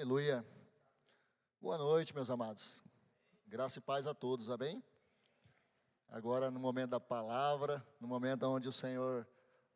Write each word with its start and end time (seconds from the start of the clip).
Aleluia. 0.00 0.42
Boa 1.60 1.76
noite, 1.76 2.14
meus 2.14 2.30
amados. 2.30 2.82
Graça 3.46 3.80
e 3.80 3.82
paz 3.82 4.06
a 4.06 4.14
todos, 4.14 4.48
amém? 4.48 4.82
Agora, 6.08 6.50
no 6.50 6.58
momento 6.58 6.92
da 6.92 6.98
palavra, 6.98 7.86
no 8.00 8.08
momento 8.08 8.44
onde 8.44 8.66
o 8.66 8.72
Senhor 8.72 9.28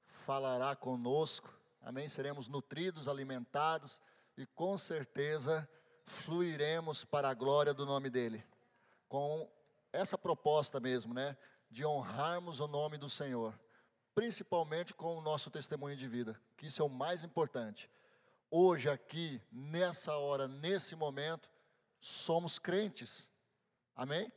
falará 0.06 0.74
conosco, 0.74 1.54
amém? 1.82 2.08
Seremos 2.08 2.48
nutridos, 2.48 3.06
alimentados 3.06 4.00
e 4.34 4.46
com 4.46 4.78
certeza 4.78 5.68
fluiremos 6.06 7.04
para 7.04 7.28
a 7.28 7.34
glória 7.34 7.74
do 7.74 7.84
nome 7.84 8.08
dEle. 8.08 8.42
Com 9.06 9.46
essa 9.92 10.16
proposta 10.16 10.80
mesmo, 10.80 11.12
né? 11.12 11.36
De 11.70 11.84
honrarmos 11.84 12.60
o 12.60 12.66
nome 12.66 12.96
do 12.96 13.10
Senhor, 13.10 13.52
principalmente 14.14 14.94
com 14.94 15.18
o 15.18 15.20
nosso 15.20 15.50
testemunho 15.50 15.98
de 15.98 16.08
vida, 16.08 16.40
que 16.56 16.68
isso 16.68 16.80
é 16.80 16.84
o 16.86 16.88
mais 16.88 17.24
importante 17.24 17.90
hoje, 18.56 18.88
aqui, 18.88 19.42
nessa 19.50 20.16
hora, 20.16 20.46
nesse 20.46 20.94
momento, 20.94 21.50
somos 21.98 22.56
crentes. 22.56 23.32
Amém? 23.96 24.32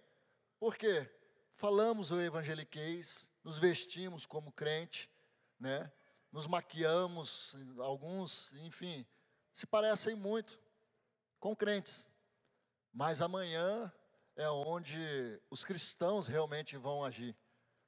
Porque 0.60 1.08
falamos 1.54 2.10
o 2.10 2.20
evangeliquez, 2.20 3.32
nos 3.44 3.60
vestimos 3.60 4.26
como 4.26 4.52
crente, 4.52 5.08
né? 5.60 5.92
Nos 6.32 6.48
maquiamos, 6.48 7.56
alguns, 7.78 8.54
enfim, 8.54 9.06
se 9.54 9.68
parecem 9.68 10.16
muito 10.16 10.60
com 11.40 11.56
crentes. 11.56 12.10
Mas 12.92 13.22
amanhã 13.22 13.94
é 14.36 14.50
onde 14.50 15.40
os 15.52 15.64
cristãos 15.64 16.28
realmente 16.28 16.76
vão 16.76 17.04
agir, 17.04 17.38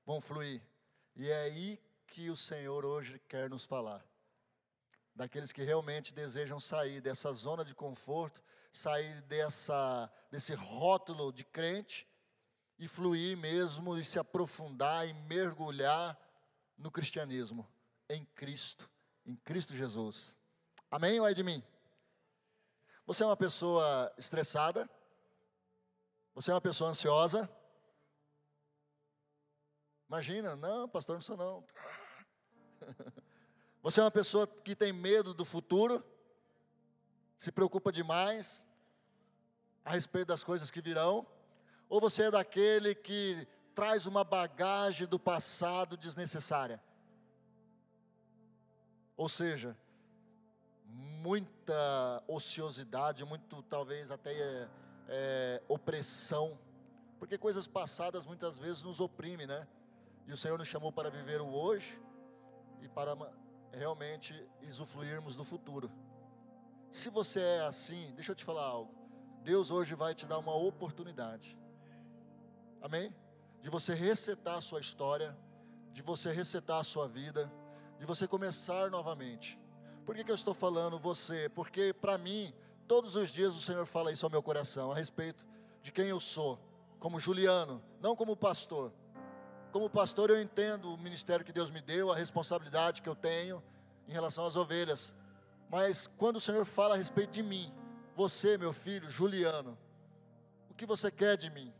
vão 0.06 0.22
fluir. 0.22 0.62
E 1.16 1.28
é 1.28 1.42
aí 1.42 1.82
que 2.06 2.30
o 2.30 2.38
Senhor 2.38 2.86
hoje 2.86 3.18
quer 3.28 3.50
nos 3.50 3.66
falar 3.66 4.09
daqueles 5.20 5.52
que 5.52 5.64
realmente 5.64 6.14
desejam 6.14 6.62
sair 6.62 7.02
dessa 7.02 7.34
zona 7.34 7.66
de 7.66 7.76
conforto, 7.76 8.42
sair 8.72 9.22
dessa, 9.24 10.10
desse 10.32 10.54
rótulo 10.54 11.34
de 11.34 11.44
crente 11.44 12.08
e 12.78 12.88
fluir 12.88 13.36
mesmo 13.36 13.98
e 13.98 14.04
se 14.06 14.18
aprofundar 14.18 15.06
e 15.06 15.12
mergulhar 15.12 16.18
no 16.78 16.90
cristianismo, 16.90 17.68
em 18.08 18.24
Cristo, 18.28 18.90
em 19.26 19.36
Cristo 19.36 19.76
Jesus. 19.76 20.40
Amém 20.90 21.20
ou 21.20 21.28
é 21.28 21.34
de 21.34 21.44
mim? 21.44 21.62
Você 23.06 23.22
é 23.22 23.26
uma 23.26 23.36
pessoa 23.36 24.14
estressada? 24.18 24.90
Você 26.34 26.50
é 26.50 26.54
uma 26.54 26.62
pessoa 26.62 26.92
ansiosa? 26.92 27.50
Imagina, 30.08 30.56
não, 30.56 30.88
pastor, 30.88 31.16
não 31.16 31.22
sou 31.22 31.36
não. 31.36 31.68
Você 33.82 34.02
é 34.02 34.04
uma 34.04 34.12
pessoa 34.12 34.46
que 34.46 34.76
tem 34.76 34.92
medo 34.92 35.34
do 35.34 35.46
futuro, 35.46 36.04
se 37.38 37.52
preocupa 37.52 37.92
demais 37.92 38.68
a 39.86 39.92
respeito 39.92 40.28
das 40.28 40.44
coisas 40.44 40.70
que 40.70 40.82
virão, 40.82 41.26
ou 41.88 42.02
você 42.02 42.24
é 42.24 42.32
daquele 42.32 42.94
que 42.94 43.48
traz 43.74 44.06
uma 44.06 44.26
bagagem 44.26 45.08
do 45.08 45.18
passado 45.18 45.96
desnecessária? 45.96 46.82
Ou 49.16 49.30
seja, 49.30 49.78
muita 50.86 52.22
ociosidade, 52.28 53.24
muito 53.24 53.62
talvez 53.64 54.12
até 54.12 54.34
é, 54.34 54.70
é, 55.08 55.64
opressão, 55.70 56.60
porque 57.18 57.38
coisas 57.38 57.66
passadas 57.66 58.26
muitas 58.26 58.60
vezes 58.60 58.84
nos 58.84 59.00
oprimem, 59.00 59.48
né? 59.48 59.66
E 60.28 60.34
o 60.34 60.38
Senhor 60.38 60.58
nos 60.58 60.68
chamou 60.68 60.92
para 60.92 61.10
viver 61.10 61.40
o 61.40 61.48
hoje 61.48 62.02
e 62.82 62.88
para 62.90 63.16
realmente 63.72 64.34
usufruirmos 64.62 65.36
do 65.36 65.44
futuro. 65.44 65.92
Se 66.92 67.10
você 67.10 67.40
é 67.40 67.62
assim, 67.62 68.12
deixa 68.16 68.32
eu 68.32 68.36
te 68.36 68.44
falar 68.44 68.66
algo. 68.66 68.94
Deus 69.44 69.72
hoje 69.72 69.96
vai 69.96 70.14
te 70.14 70.26
dar 70.26 70.40
uma 70.40 70.56
oportunidade. 70.56 71.58
Amém? 72.82 73.14
De 73.62 73.70
você 73.70 73.94
resetar 73.94 74.58
a 74.58 74.62
sua 74.62 74.80
história, 74.80 75.38
de 75.92 76.02
você 76.02 76.32
resetar 76.32 76.80
a 76.80 76.84
sua 76.84 77.08
vida, 77.08 77.52
de 78.00 78.06
você 78.06 78.28
começar 78.28 78.90
novamente. 78.90 79.60
Por 80.06 80.16
que, 80.16 80.24
que 80.24 80.32
eu 80.32 80.36
estou 80.36 80.54
falando 80.54 80.98
você? 80.98 81.50
Porque 81.50 81.94
para 81.94 82.18
mim, 82.18 82.54
todos 82.88 83.16
os 83.16 83.30
dias 83.30 83.56
o 83.56 83.62
Senhor 83.62 83.86
fala 83.86 84.12
isso 84.12 84.26
ao 84.26 84.30
meu 84.32 84.42
coração, 84.42 84.92
a 84.92 84.96
respeito 84.96 85.46
de 85.82 85.92
quem 85.92 86.08
eu 86.08 86.20
sou, 86.20 86.60
como 87.00 87.20
Juliano, 87.20 87.84
não 88.02 88.16
como 88.16 88.36
pastor, 88.36 88.92
como 89.72 89.90
pastor, 89.90 90.30
eu 90.30 90.42
entendo 90.42 90.94
o 90.94 90.98
ministério 90.98 91.46
que 91.46 91.52
Deus 91.52 91.70
me 91.70 91.82
deu, 91.82 92.12
a 92.12 92.16
responsabilidade 92.16 93.02
que 93.02 93.10
eu 93.10 93.16
tenho 93.16 93.64
em 94.08 94.12
relação 94.12 94.46
às 94.46 94.56
ovelhas. 94.56 95.14
Mas 95.70 96.08
quando 96.18 96.38
o 96.38 96.42
Senhor 96.42 96.66
fala 96.66 96.96
a 96.96 96.98
respeito 96.98 97.32
de 97.32 97.44
mim, 97.44 97.72
você, 98.16 98.58
meu 98.58 98.74
filho, 98.74 99.10
Juliano, 99.10 99.78
o 100.70 100.74
que 100.74 100.86
você 100.86 101.12
quer 101.12 101.38
de 101.38 101.50
mim? 101.50 101.74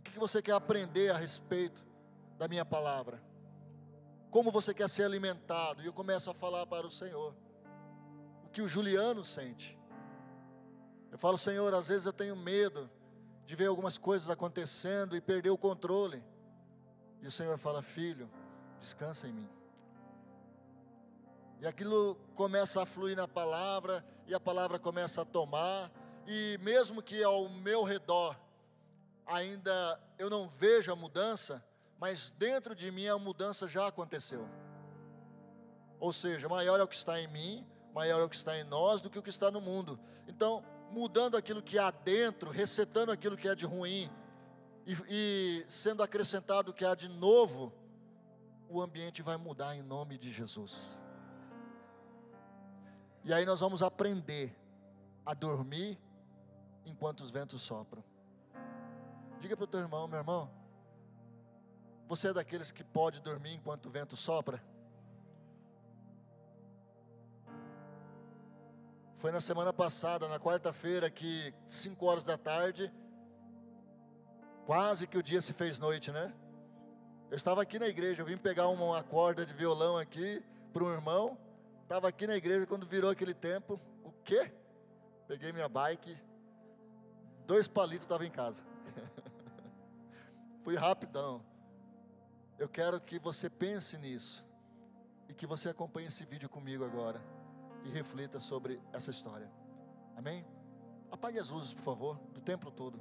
O 0.00 0.10
que 0.10 0.18
você 0.18 0.40
quer 0.40 0.52
aprender 0.52 1.10
a 1.10 1.16
respeito 1.16 1.84
da 2.38 2.48
minha 2.48 2.64
palavra? 2.64 3.22
Como 4.30 4.50
você 4.50 4.72
quer 4.72 4.88
ser 4.88 5.04
alimentado? 5.04 5.82
E 5.82 5.86
eu 5.86 5.92
começo 5.92 6.30
a 6.30 6.34
falar 6.34 6.66
para 6.66 6.86
o 6.86 6.90
Senhor 6.90 7.34
o 8.44 8.48
que 8.48 8.62
o 8.62 8.68
Juliano 8.68 9.24
sente. 9.24 9.78
Eu 11.12 11.18
falo, 11.18 11.36
Senhor, 11.36 11.72
às 11.74 11.88
vezes 11.88 12.06
eu 12.06 12.12
tenho 12.12 12.34
medo 12.34 12.90
de 13.46 13.54
ver 13.54 13.66
algumas 13.66 13.96
coisas 13.96 14.28
acontecendo 14.28 15.16
e 15.16 15.20
perder 15.20 15.50
o 15.50 15.56
controle. 15.56 16.22
E 17.22 17.26
o 17.26 17.30
Senhor 17.30 17.56
fala: 17.56 17.80
Filho, 17.80 18.28
descansa 18.78 19.28
em 19.28 19.32
mim. 19.32 19.48
E 21.60 21.66
aquilo 21.66 22.16
começa 22.34 22.82
a 22.82 22.86
fluir 22.86 23.16
na 23.16 23.26
palavra, 23.26 24.04
e 24.26 24.34
a 24.34 24.40
palavra 24.40 24.78
começa 24.78 25.22
a 25.22 25.24
tomar, 25.24 25.90
e 26.26 26.58
mesmo 26.60 27.00
que 27.00 27.22
ao 27.22 27.48
meu 27.48 27.82
redor 27.82 28.36
ainda 29.26 30.00
eu 30.18 30.28
não 30.28 30.48
veja 30.48 30.92
a 30.92 30.96
mudança, 30.96 31.64
mas 31.98 32.30
dentro 32.30 32.74
de 32.74 32.90
mim 32.90 33.06
a 33.06 33.18
mudança 33.18 33.66
já 33.66 33.86
aconteceu. 33.86 34.46
Ou 35.98 36.12
seja, 36.12 36.48
maior 36.48 36.78
é 36.78 36.82
o 36.82 36.88
que 36.88 36.94
está 36.94 37.18
em 37.20 37.26
mim, 37.28 37.66
maior 37.94 38.20
é 38.20 38.24
o 38.24 38.28
que 38.28 38.36
está 38.36 38.58
em 38.58 38.64
nós 38.64 39.00
do 39.00 39.08
que 39.08 39.18
o 39.18 39.22
que 39.22 39.30
está 39.30 39.50
no 39.50 39.60
mundo. 39.60 39.98
Então, 40.28 40.62
mudando 40.90 41.36
aquilo 41.36 41.62
que 41.62 41.78
há 41.78 41.90
dentro, 41.90 42.50
resetando 42.50 43.12
aquilo 43.12 43.36
que 43.36 43.48
é 43.48 43.54
de 43.54 43.66
ruim 43.66 44.10
e, 44.86 44.96
e 45.08 45.66
sendo 45.68 46.02
acrescentado 46.02 46.70
o 46.70 46.74
que 46.74 46.84
há 46.84 46.94
de 46.94 47.08
novo, 47.08 47.72
o 48.68 48.80
ambiente 48.80 49.22
vai 49.22 49.36
mudar 49.36 49.76
em 49.76 49.82
nome 49.82 50.16
de 50.16 50.32
Jesus. 50.32 51.02
E 53.24 53.32
aí 53.32 53.44
nós 53.44 53.60
vamos 53.60 53.82
aprender 53.82 54.56
a 55.24 55.34
dormir 55.34 55.98
enquanto 56.84 57.20
os 57.20 57.30
ventos 57.30 57.60
sopram. 57.62 58.04
Diga 59.40 59.56
para 59.56 59.64
o 59.64 59.66
teu 59.66 59.80
irmão, 59.80 60.06
meu 60.06 60.18
irmão, 60.20 60.50
você 62.08 62.28
é 62.28 62.32
daqueles 62.32 62.70
que 62.70 62.84
pode 62.84 63.20
dormir 63.20 63.54
enquanto 63.54 63.86
o 63.86 63.90
vento 63.90 64.16
sopra? 64.16 64.62
Foi 69.16 69.32
na 69.32 69.40
semana 69.40 69.72
passada, 69.72 70.28
na 70.28 70.38
quarta-feira, 70.38 71.08
que 71.08 71.54
5 71.66 72.04
horas 72.04 72.22
da 72.22 72.36
tarde, 72.36 72.92
quase 74.66 75.06
que 75.06 75.16
o 75.16 75.22
dia 75.22 75.40
se 75.40 75.54
fez 75.54 75.78
noite, 75.78 76.12
né? 76.12 76.34
Eu 77.30 77.36
estava 77.36 77.62
aqui 77.62 77.78
na 77.78 77.88
igreja, 77.88 78.20
eu 78.20 78.26
vim 78.26 78.36
pegar 78.36 78.68
uma 78.68 79.02
corda 79.02 79.46
de 79.46 79.54
violão 79.54 79.96
aqui 79.96 80.44
para 80.70 80.84
um 80.84 80.92
irmão. 80.92 81.38
Estava 81.82 82.08
aqui 82.08 82.26
na 82.26 82.36
igreja 82.36 82.66
quando 82.66 82.86
virou 82.86 83.10
aquele 83.10 83.32
tempo. 83.32 83.80
O 84.04 84.12
quê? 84.22 84.52
Peguei 85.26 85.50
minha 85.50 85.68
bike, 85.68 86.14
dois 87.46 87.66
palitos 87.66 88.04
estava 88.04 88.26
em 88.26 88.30
casa. 88.30 88.62
Fui 90.62 90.76
rapidão. 90.76 91.42
Eu 92.58 92.68
quero 92.68 93.00
que 93.00 93.18
você 93.18 93.48
pense 93.48 93.96
nisso 93.96 94.44
e 95.26 95.32
que 95.32 95.46
você 95.46 95.70
acompanhe 95.70 96.08
esse 96.08 96.26
vídeo 96.26 96.50
comigo 96.50 96.84
agora 96.84 97.18
e 97.86 97.90
reflita 97.90 98.40
sobre 98.40 98.80
essa 98.92 99.10
história. 99.10 99.50
Amém? 100.16 100.44
Apague 101.10 101.38
as 101.38 101.48
luzes, 101.48 101.72
por 101.72 101.82
favor, 101.82 102.18
do 102.32 102.40
templo 102.40 102.70
todo. 102.70 103.00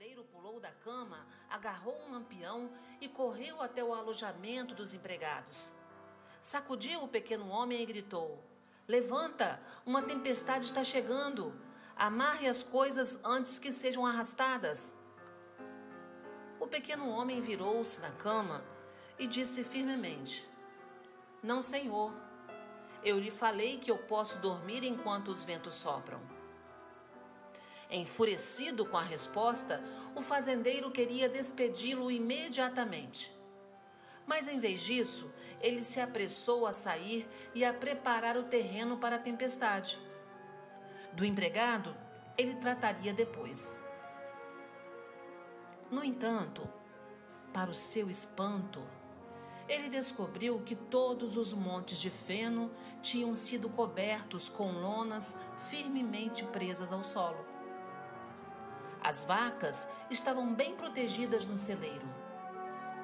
Fazendeiro 0.00 0.24
pulou 0.24 0.58
da 0.58 0.70
cama, 0.70 1.26
agarrou 1.50 1.94
um 2.06 2.12
lampião 2.12 2.70
e 3.02 3.06
correu 3.08 3.60
até 3.60 3.84
o 3.84 3.92
alojamento 3.92 4.74
dos 4.74 4.94
empregados. 4.94 5.70
Sacudiu 6.40 7.04
o 7.04 7.08
pequeno 7.08 7.48
homem 7.48 7.82
e 7.82 7.84
gritou: 7.84 8.42
Levanta, 8.88 9.60
uma 9.84 10.00
tempestade 10.00 10.64
está 10.64 10.82
chegando. 10.82 11.54
Amarre 11.94 12.48
as 12.48 12.62
coisas 12.62 13.20
antes 13.22 13.58
que 13.58 13.70
sejam 13.70 14.06
arrastadas. 14.06 14.94
O 16.58 16.66
pequeno 16.66 17.10
homem 17.10 17.42
virou-se 17.42 18.00
na 18.00 18.10
cama 18.10 18.64
e 19.18 19.26
disse 19.26 19.62
firmemente: 19.62 20.48
Não, 21.42 21.60
senhor. 21.60 22.10
Eu 23.04 23.18
lhe 23.18 23.30
falei 23.30 23.76
que 23.76 23.90
eu 23.90 23.98
posso 23.98 24.38
dormir 24.38 24.82
enquanto 24.82 25.28
os 25.28 25.44
ventos 25.44 25.74
sopram. 25.74 26.39
Enfurecido 27.90 28.86
com 28.86 28.96
a 28.96 29.02
resposta, 29.02 29.82
o 30.14 30.20
fazendeiro 30.20 30.90
queria 30.90 31.28
despedi-lo 31.28 32.10
imediatamente. 32.10 33.36
Mas 34.24 34.46
em 34.46 34.58
vez 34.58 34.80
disso, 34.80 35.32
ele 35.60 35.80
se 35.80 36.00
apressou 36.00 36.66
a 36.66 36.72
sair 36.72 37.28
e 37.52 37.64
a 37.64 37.74
preparar 37.74 38.36
o 38.36 38.44
terreno 38.44 38.96
para 38.96 39.16
a 39.16 39.18
tempestade. 39.18 39.98
Do 41.12 41.24
empregado, 41.24 41.96
ele 42.38 42.54
trataria 42.54 43.12
depois. 43.12 43.80
No 45.90 46.04
entanto, 46.04 46.62
para 47.52 47.70
o 47.70 47.74
seu 47.74 48.08
espanto, 48.08 48.80
ele 49.68 49.88
descobriu 49.88 50.60
que 50.60 50.76
todos 50.76 51.36
os 51.36 51.52
montes 51.52 51.98
de 51.98 52.10
feno 52.10 52.70
tinham 53.02 53.34
sido 53.34 53.68
cobertos 53.68 54.48
com 54.48 54.70
lonas 54.70 55.36
firmemente 55.68 56.44
presas 56.44 56.92
ao 56.92 57.02
solo. 57.02 57.49
As 59.02 59.24
vacas 59.24 59.88
estavam 60.10 60.54
bem 60.54 60.76
protegidas 60.76 61.46
no 61.46 61.56
celeiro. 61.56 62.06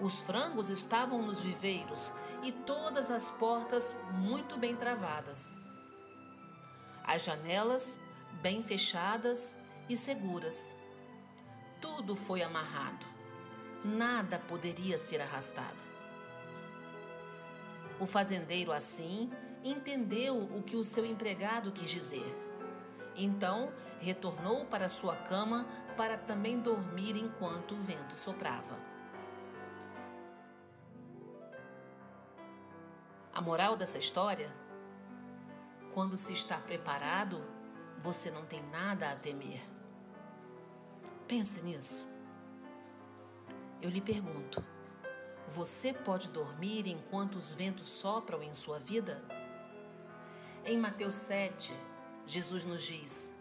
Os 0.01 0.21
frangos 0.21 0.69
estavam 0.69 1.23
nos 1.23 1.41
viveiros 1.41 2.13
e 2.43 2.53
todas 2.53 3.11
as 3.11 3.31
portas 3.31 3.97
muito 4.13 4.59
bem 4.59 4.77
travadas. 4.77 5.57
As 7.03 7.25
janelas 7.25 7.99
bem 8.43 8.63
fechadas 8.63 9.57
e 9.89 9.97
seguras. 9.97 10.75
Tudo 11.81 12.15
foi 12.15 12.43
amarrado. 12.43 13.07
Nada 13.85 14.39
poderia 14.39 14.99
ser 14.99 15.21
arrastado. 15.21 15.87
O 17.99 18.07
fazendeiro, 18.07 18.73
assim, 18.73 19.31
entendeu 19.65 20.37
o 20.37 20.63
que 20.63 20.77
o 20.77 20.85
seu 20.85 21.07
empregado 21.07 21.73
quis 21.73 21.89
dizer. 21.89 22.46
Então 23.17 23.73
retornou 23.99 24.67
para 24.67 24.89
sua 24.89 25.17
cama 25.17 25.67
para 25.97 26.19
também 26.19 26.61
dormir 26.61 27.17
enquanto 27.17 27.73
o 27.73 27.79
vento 27.79 28.17
soprava. 28.17 28.77
A 33.33 33.41
moral 33.41 33.77
dessa 33.77 33.99
história? 33.99 34.55
Quando 35.95 36.17
se 36.17 36.33
está 36.33 36.59
preparado, 36.59 37.43
você 37.99 38.31
não 38.31 38.45
tem 38.45 38.63
nada 38.69 39.11
a 39.11 39.17
temer. 39.17 39.63
Pense 41.27 41.61
nisso. 41.63 42.07
Eu 43.81 43.91
lhe 43.91 44.01
pergunto: 44.01 44.63
você 45.49 45.93
pode 45.93 46.29
dormir 46.29 46.87
enquanto 46.87 47.37
os 47.37 47.51
ventos 47.51 47.89
sopram 47.89 48.43
em 48.43 48.55
sua 48.55 48.79
vida? 48.79 49.23
Em 50.65 50.79
Mateus 50.79 51.15
7, 51.15 51.73
Jesus 52.27 52.65
nos 52.65 52.83
diz: 52.83 53.35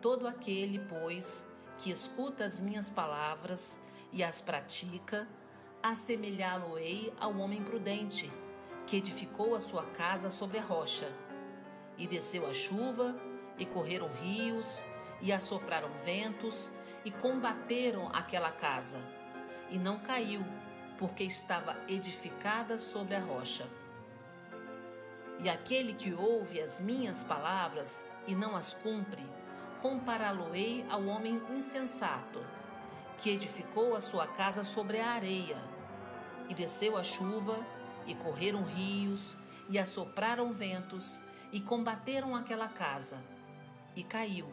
Todo 0.00 0.26
aquele, 0.26 0.78
pois, 0.78 1.46
que 1.78 1.90
escuta 1.90 2.44
as 2.44 2.58
minhas 2.58 2.88
palavras 2.88 3.78
e 4.10 4.24
as 4.24 4.40
pratica, 4.40 5.28
assemelhá-lo-ei 5.82 7.12
ao 7.20 7.36
homem 7.36 7.62
prudente, 7.62 8.32
que 8.86 8.96
edificou 8.96 9.54
a 9.54 9.60
sua 9.60 9.84
casa 9.84 10.30
sobre 10.30 10.58
a 10.58 10.62
rocha. 10.62 11.12
E 11.98 12.06
desceu 12.06 12.46
a 12.46 12.54
chuva, 12.54 13.14
e 13.58 13.66
correram 13.66 14.08
rios, 14.14 14.82
e 15.20 15.30
assopraram 15.30 15.90
ventos, 15.98 16.70
e 17.04 17.10
combateram 17.10 18.08
aquela 18.08 18.50
casa. 18.50 18.98
E 19.68 19.78
não 19.78 19.98
caiu, 19.98 20.42
porque 20.98 21.24
estava 21.24 21.76
edificada 21.86 22.78
sobre 22.78 23.14
a 23.14 23.20
rocha. 23.20 23.68
E 25.42 25.48
aquele 25.48 25.94
que 25.94 26.12
ouve 26.12 26.60
as 26.60 26.80
minhas 26.80 27.24
palavras 27.24 28.06
e 28.26 28.34
não 28.34 28.54
as 28.54 28.74
cumpre, 28.74 29.26
compará-lo-ei 29.80 30.84
ao 30.90 31.06
homem 31.06 31.42
insensato, 31.48 32.44
que 33.16 33.30
edificou 33.30 33.96
a 33.96 34.00
sua 34.00 34.26
casa 34.26 34.62
sobre 34.62 35.00
a 35.00 35.08
areia. 35.08 35.56
E 36.48 36.54
desceu 36.54 36.96
a 36.96 37.02
chuva, 37.02 37.64
e 38.06 38.14
correram 38.14 38.64
rios, 38.64 39.34
e 39.68 39.78
assopraram 39.78 40.52
ventos, 40.52 41.18
e 41.50 41.60
combateram 41.60 42.36
aquela 42.36 42.68
casa. 42.68 43.22
E 43.96 44.04
caiu, 44.04 44.48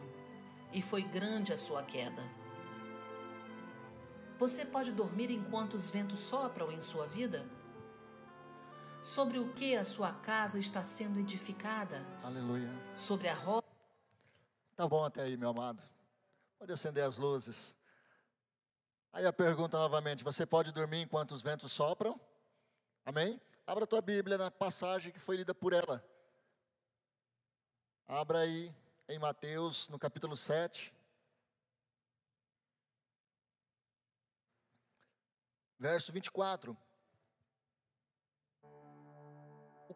e 0.72 0.80
foi 0.80 1.02
grande 1.02 1.52
a 1.52 1.56
sua 1.56 1.82
queda. 1.82 2.22
Você 4.38 4.64
pode 4.64 4.92
dormir 4.92 5.30
enquanto 5.30 5.74
os 5.74 5.90
ventos 5.90 6.20
sopram 6.20 6.70
em 6.72 6.80
sua 6.80 7.06
vida? 7.06 7.44
Sobre 9.02 9.38
o 9.38 9.52
que 9.52 9.76
a 9.76 9.84
sua 9.84 10.12
casa 10.12 10.58
está 10.58 10.84
sendo 10.84 11.18
edificada? 11.18 12.04
Aleluia. 12.22 12.68
Sobre 12.94 13.28
a 13.28 13.34
rocha? 13.34 13.66
Tá 14.76 14.86
bom 14.86 15.04
até 15.04 15.22
aí, 15.22 15.36
meu 15.36 15.50
amado. 15.50 15.82
Pode 16.58 16.72
acender 16.72 17.04
as 17.04 17.16
luzes. 17.16 17.76
Aí 19.12 19.24
a 19.26 19.32
pergunta 19.32 19.78
novamente: 19.78 20.24
você 20.24 20.44
pode 20.44 20.72
dormir 20.72 21.02
enquanto 21.02 21.32
os 21.32 21.42
ventos 21.42 21.72
sopram? 21.72 22.20
Amém? 23.04 23.40
Abra 23.66 23.84
a 23.84 23.86
tua 23.86 24.02
Bíblia 24.02 24.36
na 24.36 24.50
passagem 24.50 25.12
que 25.12 25.20
foi 25.20 25.36
lida 25.36 25.54
por 25.54 25.72
ela. 25.72 26.04
Abra 28.06 28.40
aí 28.40 28.74
em 29.08 29.18
Mateus, 29.18 29.88
no 29.88 29.98
capítulo 29.98 30.36
7. 30.36 30.92
Verso 35.78 36.12
24. 36.12 36.76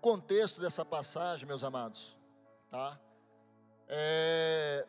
Contexto 0.02 0.60
dessa 0.60 0.84
passagem, 0.84 1.46
meus 1.46 1.62
amados, 1.62 2.18
tá? 2.68 2.98
É, 3.86 4.84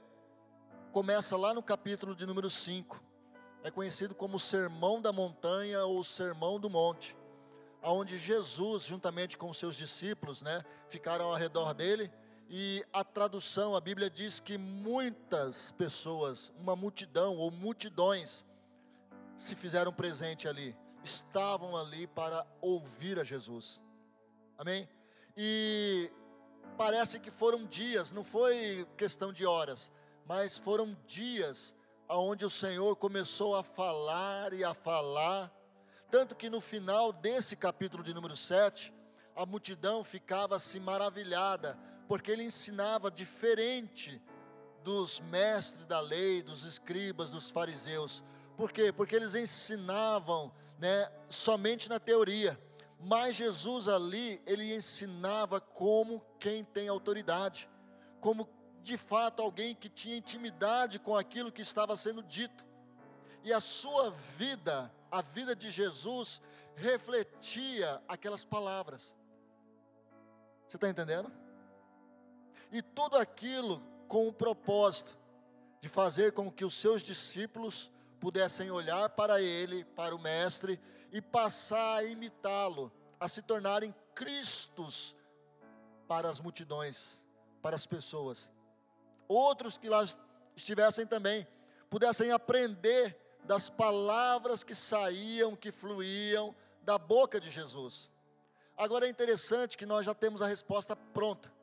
começa 0.91 1.37
lá 1.37 1.53
no 1.53 1.61
capítulo 1.61 2.15
de 2.15 2.25
número 2.25 2.49
5. 2.49 2.99
É 3.63 3.69
conhecido 3.69 4.15
como 4.15 4.39
Sermão 4.39 4.99
da 4.99 5.13
Montanha 5.13 5.85
ou 5.85 6.03
Sermão 6.03 6.59
do 6.59 6.67
Monte, 6.67 7.15
aonde 7.79 8.17
Jesus, 8.17 8.85
juntamente 8.85 9.37
com 9.37 9.53
seus 9.53 9.75
discípulos, 9.75 10.41
né, 10.41 10.65
ficaram 10.89 11.25
ao 11.25 11.35
redor 11.35 11.75
dele. 11.75 12.11
E 12.49 12.83
a 12.91 13.03
tradução, 13.03 13.75
a 13.75 13.81
Bíblia 13.81 14.09
diz 14.09 14.39
que 14.39 14.57
muitas 14.57 15.71
pessoas, 15.73 16.51
uma 16.57 16.75
multidão 16.75 17.37
ou 17.37 17.51
multidões, 17.51 18.47
se 19.37 19.55
fizeram 19.55 19.93
presente 19.93 20.47
ali, 20.47 20.75
estavam 21.03 21.77
ali 21.77 22.07
para 22.07 22.47
ouvir 22.59 23.19
a 23.19 23.23
Jesus. 23.23 23.79
Amém? 24.57 24.89
E 25.35 26.11
parece 26.77 27.19
que 27.19 27.31
foram 27.31 27.65
dias, 27.65 28.11
não 28.11 28.23
foi 28.23 28.87
questão 28.95 29.33
de 29.33 29.45
horas, 29.45 29.91
mas 30.25 30.57
foram 30.57 30.95
dias 31.07 31.75
aonde 32.07 32.45
o 32.45 32.49
Senhor 32.49 32.95
começou 32.95 33.55
a 33.55 33.63
falar 33.63 34.53
e 34.53 34.63
a 34.63 34.75
falar, 34.75 35.51
tanto 36.11 36.35
que 36.35 36.49
no 36.49 36.61
final 36.61 37.11
desse 37.11 37.55
capítulo 37.55 38.03
de 38.03 38.13
número 38.13 38.35
7, 38.35 38.93
a 39.35 39.45
multidão 39.45 40.03
ficava 40.03 40.55
assim 40.55 40.79
maravilhada, 40.79 41.79
porque 42.07 42.29
ele 42.29 42.43
ensinava 42.43 43.09
diferente 43.09 44.21
dos 44.83 45.19
mestres 45.21 45.87
da 45.87 45.99
lei, 45.99 46.43
dos 46.43 46.63
escribas, 46.63 47.31
dos 47.31 47.49
fariseus. 47.49 48.23
Por 48.55 48.71
quê? 48.71 48.91
Porque 48.91 49.15
eles 49.15 49.33
ensinavam, 49.33 50.53
né, 50.77 51.11
somente 51.27 51.89
na 51.89 51.99
teoria 51.99 52.59
mas 53.05 53.35
Jesus 53.35 53.87
ali, 53.89 54.41
ele 54.45 54.73
ensinava 54.73 55.59
como 55.59 56.23
quem 56.39 56.63
tem 56.63 56.87
autoridade, 56.87 57.69
como 58.21 58.47
de 58.81 58.95
fato 58.95 59.41
alguém 59.41 59.75
que 59.75 59.89
tinha 59.89 60.15
intimidade 60.15 60.99
com 60.99 61.15
aquilo 61.15 61.51
que 61.51 61.61
estava 61.61 61.97
sendo 61.97 62.23
dito. 62.23 62.65
E 63.43 63.51
a 63.51 63.59
sua 63.59 64.09
vida, 64.09 64.89
a 65.11 65.21
vida 65.21 65.53
de 65.53 65.69
Jesus, 65.69 66.41
refletia 66.75 68.01
aquelas 68.07 68.45
palavras. 68.45 69.17
Você 70.65 70.77
está 70.77 70.89
entendendo? 70.89 71.31
E 72.71 72.81
tudo 72.81 73.17
aquilo 73.17 73.83
com 74.07 74.29
o 74.29 74.33
propósito 74.33 75.17
de 75.81 75.89
fazer 75.89 76.31
com 76.31 76.49
que 76.49 76.63
os 76.63 76.73
seus 76.73 77.03
discípulos 77.03 77.91
pudessem 78.19 78.71
olhar 78.71 79.09
para 79.09 79.41
ele, 79.41 79.83
para 79.83 80.15
o 80.15 80.19
Mestre, 80.19 80.79
e 81.13 81.21
passar 81.21 81.97
a 81.97 82.03
imitá-lo, 82.03 82.91
a 83.19 83.27
se 83.27 83.43
tornarem 83.43 83.93
Cristos 84.15 85.15
para 86.07 86.27
as 86.27 86.39
multidões, 86.39 87.23
para 87.61 87.75
as 87.75 87.85
pessoas. 87.85 88.51
Outros 89.27 89.77
que 89.77 89.87
lá 89.87 90.03
estivessem 90.55 91.05
também 91.05 91.47
pudessem 91.89 92.31
aprender 92.31 93.17
das 93.43 93.69
palavras 93.69 94.63
que 94.63 94.73
saíam, 94.73 95.55
que 95.55 95.71
fluíam 95.71 96.55
da 96.81 96.97
boca 96.97 97.39
de 97.39 97.51
Jesus. 97.51 98.11
Agora 98.75 99.05
é 99.05 99.09
interessante 99.09 99.77
que 99.77 99.85
nós 99.85 100.05
já 100.05 100.15
temos 100.15 100.41
a 100.41 100.47
resposta 100.47 100.95
pronta. 100.95 101.53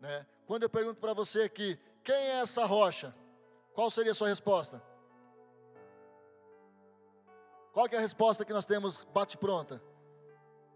Né? 0.00 0.26
Quando 0.46 0.64
eu 0.64 0.70
pergunto 0.70 1.00
para 1.00 1.14
você 1.14 1.42
aqui, 1.42 1.78
quem 2.02 2.14
é 2.14 2.40
essa 2.40 2.64
rocha? 2.64 3.14
Qual 3.72 3.90
seria 3.90 4.12
a 4.12 4.14
sua 4.14 4.28
resposta? 4.28 4.82
Qual 7.74 7.88
é 7.90 7.96
a 7.96 8.00
resposta 8.00 8.44
que 8.44 8.52
nós 8.52 8.64
temos 8.64 9.04
bate 9.12 9.36
pronta? 9.36 9.82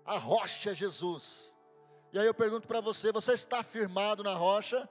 A 0.04 0.18
rocha 0.18 0.72
é 0.72 0.74
Jesus. 0.74 1.56
E 2.12 2.18
aí 2.18 2.26
eu 2.26 2.34
pergunto 2.34 2.66
para 2.66 2.80
você, 2.80 3.12
você 3.12 3.34
está 3.34 3.62
firmado 3.62 4.24
na 4.24 4.34
rocha? 4.34 4.88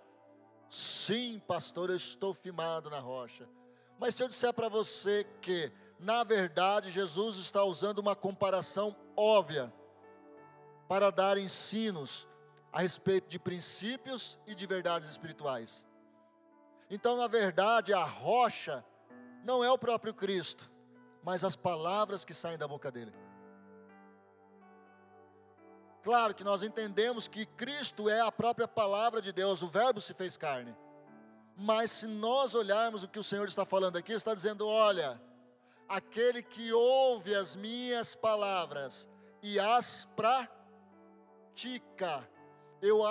Sim, 0.70 1.42
pastor, 1.46 1.90
eu 1.90 1.98
estou 1.98 2.34
firmado 2.34 2.90
na 2.90 3.00
rocha. 3.00 3.46
Mas 4.00 4.16
se 4.16 4.24
eu 4.24 4.30
disser 4.30 4.54
para 4.54 4.70
você 4.70 5.26
que, 5.42 5.70
na 6.00 6.24
verdade, 6.24 6.92
Jesus 6.92 7.36
está 7.40 7.66
usando 7.66 8.00
uma 8.00 8.16
comparação 8.16 8.96
óbvia 9.14 9.74
para 10.88 11.12
dar 11.12 11.38
ensinos 11.38 12.26
a 12.72 12.80
respeito 12.80 13.28
de 13.28 13.38
princípios 13.38 14.40
e 14.48 14.56
de 14.56 14.66
verdades 14.66 15.10
espirituais. 15.10 15.86
Então, 16.90 17.18
na 17.18 17.28
verdade, 17.28 17.94
a 17.94 18.06
rocha 18.06 18.86
não 19.44 19.62
é 19.62 19.70
o 19.70 19.78
próprio 19.78 20.14
Cristo, 20.14 20.72
mas 21.28 21.44
as 21.44 21.58
palavras 21.58 22.24
que 22.24 22.34
saem 22.34 22.58
da 22.58 22.66
boca 22.66 22.90
dele. 22.90 23.14
Claro 26.02 26.34
que 26.34 26.42
nós 26.42 26.64
entendemos 26.64 27.28
que 27.28 27.46
Cristo 27.46 28.10
é 28.10 28.22
a 28.22 28.32
própria 28.32 28.66
palavra 28.66 29.22
de 29.22 29.34
Deus, 29.34 29.62
o 29.62 29.68
Verbo 29.68 30.00
se 30.00 30.14
fez 30.14 30.38
carne. 30.38 30.74
Mas 31.58 31.92
se 31.92 32.08
nós 32.08 32.56
olharmos 32.56 33.04
o 33.04 33.10
que 33.10 33.20
o 33.20 33.24
Senhor 33.26 33.46
está 33.46 33.66
falando 33.66 33.98
aqui, 33.98 34.14
está 34.14 34.34
dizendo: 34.34 34.66
olha, 34.66 35.22
aquele 35.90 36.42
que 36.42 36.72
ouve 36.72 37.36
as 37.36 37.58
minhas 37.58 38.16
palavras 38.16 39.10
e 39.42 39.60
as 39.60 40.08
pratica, 40.16 40.50
eu 42.82 43.02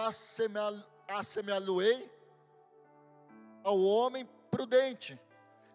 assemelhei 1.06 2.10
ao 3.62 3.78
homem 3.78 4.26
prudente. 4.50 5.20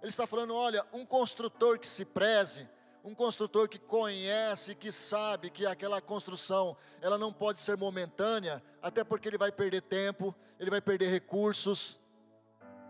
Ele 0.02 0.10
está 0.10 0.26
falando: 0.26 0.56
olha, 0.56 0.86
um 0.92 1.06
construtor 1.06 1.80
que 1.80 1.88
se 1.88 2.04
preze, 2.04 2.68
um 3.04 3.16
construtor 3.16 3.68
que 3.68 3.80
conhece, 3.80 4.76
que 4.76 4.92
sabe 4.92 5.50
que 5.50 5.66
aquela 5.66 6.02
construção, 6.02 6.76
ela 7.02 7.18
não 7.18 7.32
pode 7.32 7.60
ser 7.60 7.78
momentânea, 7.78 8.62
até 8.82 9.04
porque 9.04 9.28
ele 9.28 9.38
vai 9.38 9.52
perder 9.52 9.82
tempo, 9.82 10.36
ele 10.60 10.70
vai 10.70 10.82
perder 10.82 11.10
recursos, 11.10 12.00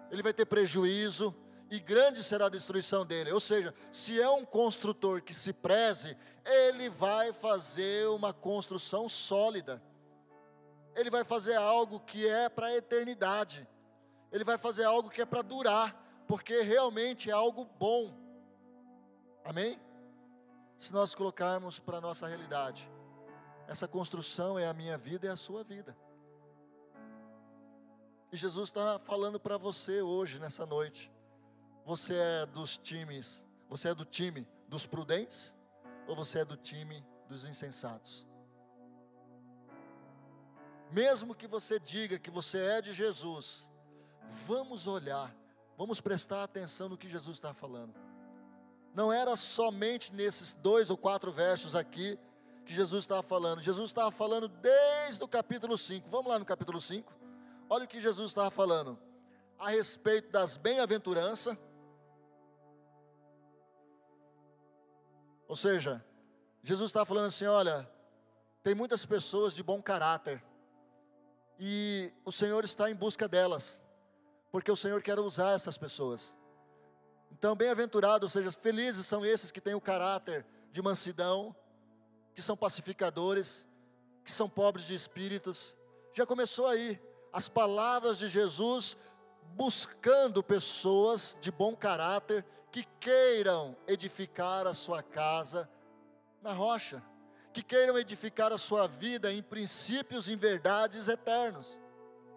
ele 0.10 0.24
vai 0.24 0.34
ter 0.34 0.46
prejuízo, 0.46 1.36
e 1.70 1.80
grande 1.80 2.22
será 2.22 2.48
a 2.48 2.50
destruição 2.50 3.06
dele. 3.06 3.32
Ou 3.32 3.40
seja, 3.40 3.74
se 3.92 4.22
é 4.22 4.30
um 4.30 4.44
construtor 4.44 5.22
que 5.22 5.34
se 5.34 5.54
preze, 5.54 6.18
ele 6.46 6.90
vai 6.90 7.32
fazer 7.32 8.10
uma 8.10 8.34
construção 8.34 9.08
sólida. 9.08 9.82
Ele 10.94 11.10
vai 11.10 11.24
fazer 11.24 11.56
algo 11.56 12.02
que 12.02 12.28
é 12.28 12.50
para 12.50 12.68
a 12.68 12.76
eternidade. 12.76 13.66
Ele 14.34 14.44
vai 14.44 14.58
fazer 14.58 14.84
algo 14.84 15.10
que 15.10 15.22
é 15.22 15.26
para 15.26 15.42
durar, 15.42 15.96
porque 16.32 16.62
realmente 16.62 17.30
é 17.30 17.34
algo 17.34 17.66
bom. 17.78 18.18
Amém? 19.44 19.78
se 20.78 20.94
nós 20.94 21.14
colocarmos 21.14 21.78
para 21.80 21.98
a 21.98 22.02
nossa 22.02 22.26
realidade. 22.26 22.90
Essa 23.68 23.88
construção 23.88 24.58
é 24.58 24.66
a 24.66 24.74
minha 24.74 24.98
vida 24.98 25.28
e 25.28 25.30
a 25.30 25.36
sua 25.36 25.64
vida. 25.64 25.96
E 28.32 28.38
Jesus 28.38 28.70
está 28.70 28.98
falando 28.98 29.40
para 29.40 29.58
você 29.58 30.02
hoje, 30.02 30.40
nessa 30.40 30.66
noite. 30.66 31.12
Você 31.86 32.16
é 32.16 32.46
dos 32.46 32.78
times, 32.78 33.46
você 33.70 33.90
é 33.90 33.94
do 33.94 34.06
time 34.06 34.48
dos 34.68 34.88
prudentes 34.88 35.54
ou 36.08 36.16
você 36.16 36.40
é 36.40 36.46
do 36.46 36.56
time 36.56 37.06
dos 37.28 37.46
insensatos? 37.46 38.26
Mesmo 40.90 41.36
que 41.36 41.48
você 41.48 41.78
diga 41.78 42.18
que 42.18 42.32
você 42.32 42.58
é 42.58 42.82
de 42.82 42.92
Jesus, 42.92 43.70
vamos 44.48 44.88
olhar, 44.88 45.32
vamos 45.78 46.00
prestar 46.02 46.44
atenção 46.44 46.90
no 46.90 46.98
que 46.98 47.10
Jesus 47.10 47.38
está 47.38 47.54
falando 47.54 47.94
não 48.94 49.12
era 49.12 49.36
somente 49.36 50.14
nesses 50.14 50.54
dois 50.54 50.90
ou 50.90 50.98
quatro 50.98 51.32
versos 51.32 51.76
aqui 51.76 52.20
que 52.66 52.74
Jesus 52.74 53.04
estava 53.04 53.24
falando. 53.24 53.62
Jesus 53.62 53.90
estava 53.90 54.12
falando 54.12 54.48
desde 54.48 55.24
o 55.24 55.28
capítulo 55.28 55.78
5. 55.78 56.10
Vamos 56.10 56.32
lá 56.32 56.38
no 56.38 56.46
capítulo 56.46 56.80
5. 56.80 57.14
Olha 57.70 57.86
o 57.86 57.88
que 57.88 58.02
Jesus 58.02 58.32
estava 58.32 58.52
falando 58.52 59.00
a 59.58 59.70
respeito 59.70 60.30
das 60.32 60.58
bem-aventuranças. 60.58 61.58
Ou 65.48 65.56
seja, 65.56 66.04
Jesus 66.62 66.90
estava 66.90 67.06
falando 67.06 67.28
assim: 67.28 67.46
olha, 67.46 67.90
tem 68.64 68.76
muitas 68.76 69.06
pessoas 69.06 69.54
de 69.54 69.64
bom 69.64 69.82
caráter, 69.82 70.44
e 71.60 72.12
o 72.26 72.32
Senhor 72.32 72.64
está 72.64 72.90
em 72.90 72.96
busca 72.96 73.28
delas, 73.28 73.82
porque 74.52 74.72
o 74.72 74.76
Senhor 74.76 75.02
quer 75.02 75.18
usar 75.20 75.54
essas 75.54 75.78
pessoas. 75.78 76.36
Então, 77.32 77.56
bem-aventurados, 77.56 78.24
ou 78.36 78.42
seja, 78.42 78.52
felizes 78.52 79.06
são 79.06 79.26
esses 79.26 79.50
que 79.50 79.62
têm 79.62 79.74
o 79.74 79.82
caráter 79.82 80.46
de 80.72 80.82
mansidão, 80.82 81.56
que 82.36 82.42
são 82.42 82.58
pacificadores, 82.58 83.68
que 84.24 84.32
são 84.32 84.50
pobres 84.50 84.86
de 84.86 84.94
espíritos. 84.94 85.76
Já 86.14 86.26
começou 86.26 86.68
aí 86.68 87.02
as 87.32 87.48
palavras 87.48 88.18
de 88.18 88.28
Jesus 88.28 88.98
buscando 89.56 90.44
pessoas 90.44 91.38
de 91.42 91.52
bom 91.52 91.76
caráter 91.76 92.46
que 92.72 92.86
queiram 93.00 93.76
edificar 93.88 94.68
a 94.68 94.74
sua 94.74 95.02
casa 95.02 95.70
na 96.42 96.54
rocha, 96.54 97.04
que 97.54 97.62
queiram 97.62 97.98
edificar 97.98 98.52
a 98.52 98.58
sua 98.58 98.88
vida 98.88 99.32
em 99.32 99.42
princípios 99.42 100.28
e 100.28 100.34
em 100.34 100.38
verdades 100.38 101.08
eternos 101.08 101.80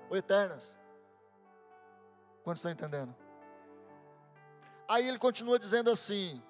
ou 0.09 0.16
eternas. 0.16 0.84
Quantos 2.45 2.61
estão 2.61 2.71
entendendo? 2.71 3.17
Aí 4.87 5.09
ele 5.09 5.19
continua 5.19 5.59
dizendo 5.59 5.91
assim: 5.91 6.41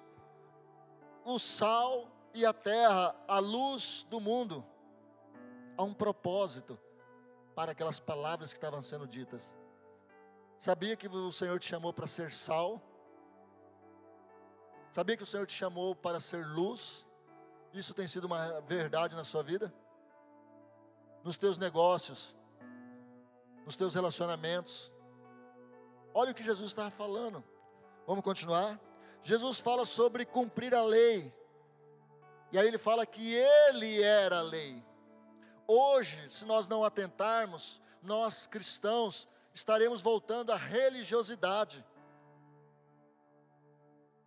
o 1.23 1.39
sal 1.39 2.07
e 2.33 2.45
a 2.45 2.53
terra, 2.53 3.15
a 3.27 3.39
luz 3.39 4.05
do 4.09 4.19
mundo, 4.19 4.63
há 5.77 5.83
um 5.83 5.93
propósito 5.93 6.77
para 7.55 7.71
aquelas 7.71 7.99
palavras 7.99 8.51
que 8.51 8.57
estavam 8.57 8.81
sendo 8.81 9.07
ditas. 9.07 9.55
Sabia 10.59 10.97
que 10.97 11.07
o 11.07 11.31
Senhor 11.31 11.57
te 11.59 11.67
chamou 11.67 11.93
para 11.93 12.07
ser 12.07 12.33
sal? 12.33 12.81
Sabia 14.91 15.15
que 15.15 15.23
o 15.23 15.25
Senhor 15.25 15.45
te 15.45 15.53
chamou 15.53 15.95
para 15.95 16.19
ser 16.19 16.45
luz? 16.45 17.07
Isso 17.73 17.93
tem 17.93 18.07
sido 18.07 18.25
uma 18.25 18.61
verdade 18.61 19.15
na 19.15 19.23
sua 19.23 19.43
vida? 19.43 19.73
Nos 21.23 21.37
teus 21.37 21.57
negócios, 21.57 22.37
nos 23.65 23.75
teus 23.75 23.95
relacionamentos. 23.95 24.94
Olha 26.17 26.31
o 26.31 26.33
que 26.33 26.41
Jesus 26.41 26.69
estava 26.69 26.89
falando. 26.89 27.43
Vamos 28.07 28.23
continuar? 28.23 28.79
Jesus 29.21 29.59
fala 29.59 29.85
sobre 29.85 30.25
cumprir 30.25 30.73
a 30.73 30.81
lei. 30.81 31.33
E 32.53 32.57
aí 32.57 32.65
ele 32.65 32.77
fala 32.77 33.05
que 33.05 33.35
ele 33.35 34.01
era 34.01 34.37
a 34.37 34.41
lei. 34.41 34.81
Hoje, 35.67 36.17
se 36.29 36.45
nós 36.45 36.69
não 36.69 36.85
atentarmos, 36.85 37.81
nós 38.01 38.47
cristãos 38.47 39.27
estaremos 39.53 40.01
voltando 40.01 40.53
à 40.53 40.55
religiosidade. 40.55 41.85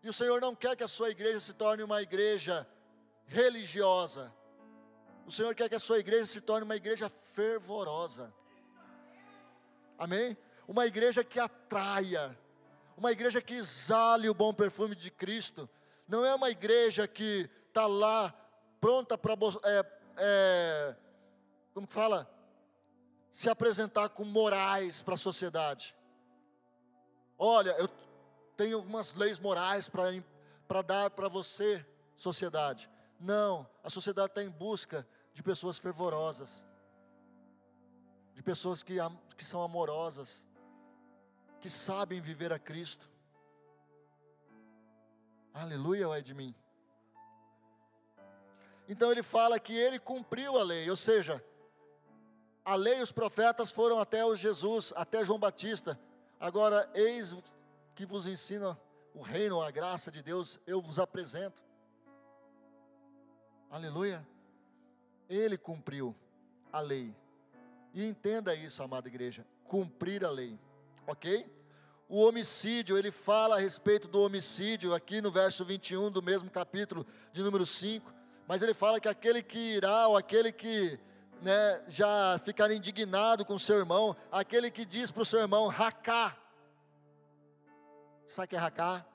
E 0.03 0.11
o 0.11 0.13
Senhor 0.13 0.43
não 0.43 0.55
quer 0.55 0.77
que 0.77 0.85
a 0.85 0.89
sua 0.89 1.09
igreja 1.09 1.41
se 1.41 1.55
torne 1.55 1.83
uma 1.83 2.03
igreja 2.03 2.69
religiosa. 3.25 4.31
O 5.27 5.31
Senhor 5.31 5.55
quer 5.55 5.71
que 5.71 5.75
a 5.75 5.81
sua 5.81 5.99
igreja 5.99 6.27
se 6.27 6.43
torne 6.43 6.65
uma 6.65 6.77
igreja 6.77 7.09
fervorosa. 7.09 8.31
Amém? 9.99 10.37
Uma 10.69 10.85
igreja 10.85 11.25
que 11.25 11.41
atraia, 11.41 12.39
uma 12.95 13.11
igreja 13.11 13.41
que 13.41 13.55
exale 13.55 14.29
o 14.29 14.35
bom 14.35 14.53
perfume 14.53 14.95
de 14.95 15.11
Cristo, 15.11 15.67
não 16.07 16.27
é 16.27 16.35
uma 16.35 16.51
igreja 16.51 17.09
que 17.09 17.49
está 17.69 17.87
lá 17.87 18.35
pronta 18.79 19.17
para, 19.17 19.33
é, 19.65 19.87
é, 20.19 20.97
como 21.73 21.87
que 21.87 21.95
fala? 21.95 22.31
Se 23.31 23.49
apresentar 23.49 24.11
com 24.11 24.25
morais 24.25 25.01
para 25.01 25.15
a 25.15 25.17
sociedade. 25.17 25.97
Olha, 27.39 27.71
eu 27.79 27.89
tenho 28.55 28.77
algumas 28.77 29.15
leis 29.15 29.41
morais 29.41 29.89
para 29.89 30.83
dar 30.83 31.09
para 31.11 31.29
você, 31.29 31.85
sociedade. 32.15 32.91
Não, 33.19 33.67
a 33.83 33.89
sociedade 33.89 34.33
está 34.33 34.43
em 34.43 34.51
busca 34.51 35.09
de 35.33 35.43
pessoas 35.43 35.79
fervorosas, 35.79 36.67
de 38.35 38.43
pessoas 38.43 38.83
que, 38.83 38.97
que 39.35 39.45
são 39.45 39.63
amorosas, 39.63 40.47
que 41.61 41.69
sabem 41.69 42.21
viver 42.21 42.53
a 42.53 42.59
Cristo. 42.59 43.11
Aleluia, 45.53 46.09
ai 46.09 46.23
de 46.23 46.35
mim. 46.35 46.55
Então 48.89 49.11
ele 49.11 49.23
fala 49.23 49.59
que 49.59 49.75
ele 49.75 49.99
cumpriu 49.99 50.57
a 50.57 50.63
lei, 50.63 50.89
ou 50.89 50.97
seja, 50.97 51.45
a 52.65 52.75
lei 52.75 52.99
e 52.99 53.03
os 53.03 53.13
profetas 53.13 53.71
foram 53.73 54.01
até 54.01 54.25
o 54.25 54.37
Jesus, 54.37 54.93
até 54.97 55.25
João 55.25 55.39
Batista. 55.39 55.99
Agora, 56.39 56.89
eis 56.95 57.35
que 57.95 58.07
vos 58.07 58.27
ensina 58.27 58.79
o 59.15 59.21
reino, 59.21 59.61
a 59.61 59.71
graça 59.71 60.11
de 60.11 60.23
Deus, 60.23 60.61
eu 60.67 60.81
vos 60.81 60.99
apresento. 60.99 61.63
Aleluia. 63.71 64.27
Ele 65.29 65.59
cumpriu 65.59 66.15
a 66.73 66.81
lei. 66.81 67.15
E 67.93 68.05
entenda 68.05 68.55
isso, 68.55 68.83
amada 68.83 69.09
igreja, 69.09 69.47
cumprir 69.65 70.25
a 70.25 70.31
lei. 70.31 70.59
OK? 71.09 71.51
O 72.07 72.23
homicídio, 72.23 72.99
ele 72.99 73.11
fala 73.11 73.57
a 73.57 73.59
respeito 73.59 74.07
do 74.07 74.21
homicídio 74.21 74.95
aqui 74.95 75.23
no 75.23 75.31
verso 75.31 75.65
21 75.65 76.11
do 76.11 76.23
mesmo 76.23 76.51
capítulo 76.51 77.07
de 77.33 77.43
número 77.43 77.65
5, 77.65 78.13
mas 78.47 78.61
ele 78.61 78.75
fala 78.75 79.01
que 79.01 79.09
aquele 79.09 79.43
que 79.43 79.59
irá, 79.59 80.07
ou 80.07 80.17
aquele 80.19 80.53
que 80.53 81.01
né, 81.41 81.83
já 81.89 82.39
ficar 82.45 82.71
indignado 82.71 83.45
com 83.45 83.59
seu 83.59 83.79
irmão, 83.79 84.15
aquele 84.31 84.71
que 84.71 84.85
diz 84.85 85.11
para 85.11 85.23
o 85.23 85.27
seu 85.27 85.41
irmão, 85.41 85.67
racá. 85.69 86.37
Sabe 88.27 88.47
o 88.47 88.49
que 88.49 88.57
é 88.57 88.59
racá? 88.59 89.07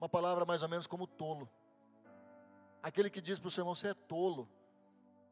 Uma 0.00 0.08
palavra 0.08 0.44
mais 0.44 0.62
ou 0.62 0.68
menos 0.68 0.86
como 0.86 1.06
tolo. 1.06 1.48
Aquele 2.80 3.10
que 3.10 3.20
diz 3.20 3.40
para 3.40 3.48
o 3.48 3.50
seu 3.50 3.62
irmão, 3.62 3.74
você 3.74 3.88
é 3.88 3.94
tolo. 3.94 4.48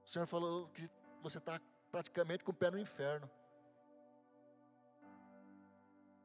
O 0.04 0.08
Senhor 0.08 0.26
falou 0.26 0.68
que 0.68 0.90
você 1.22 1.38
está 1.38 1.60
praticamente 1.92 2.42
com 2.42 2.50
o 2.50 2.54
pé 2.54 2.72
no 2.72 2.78
inferno. 2.78 3.30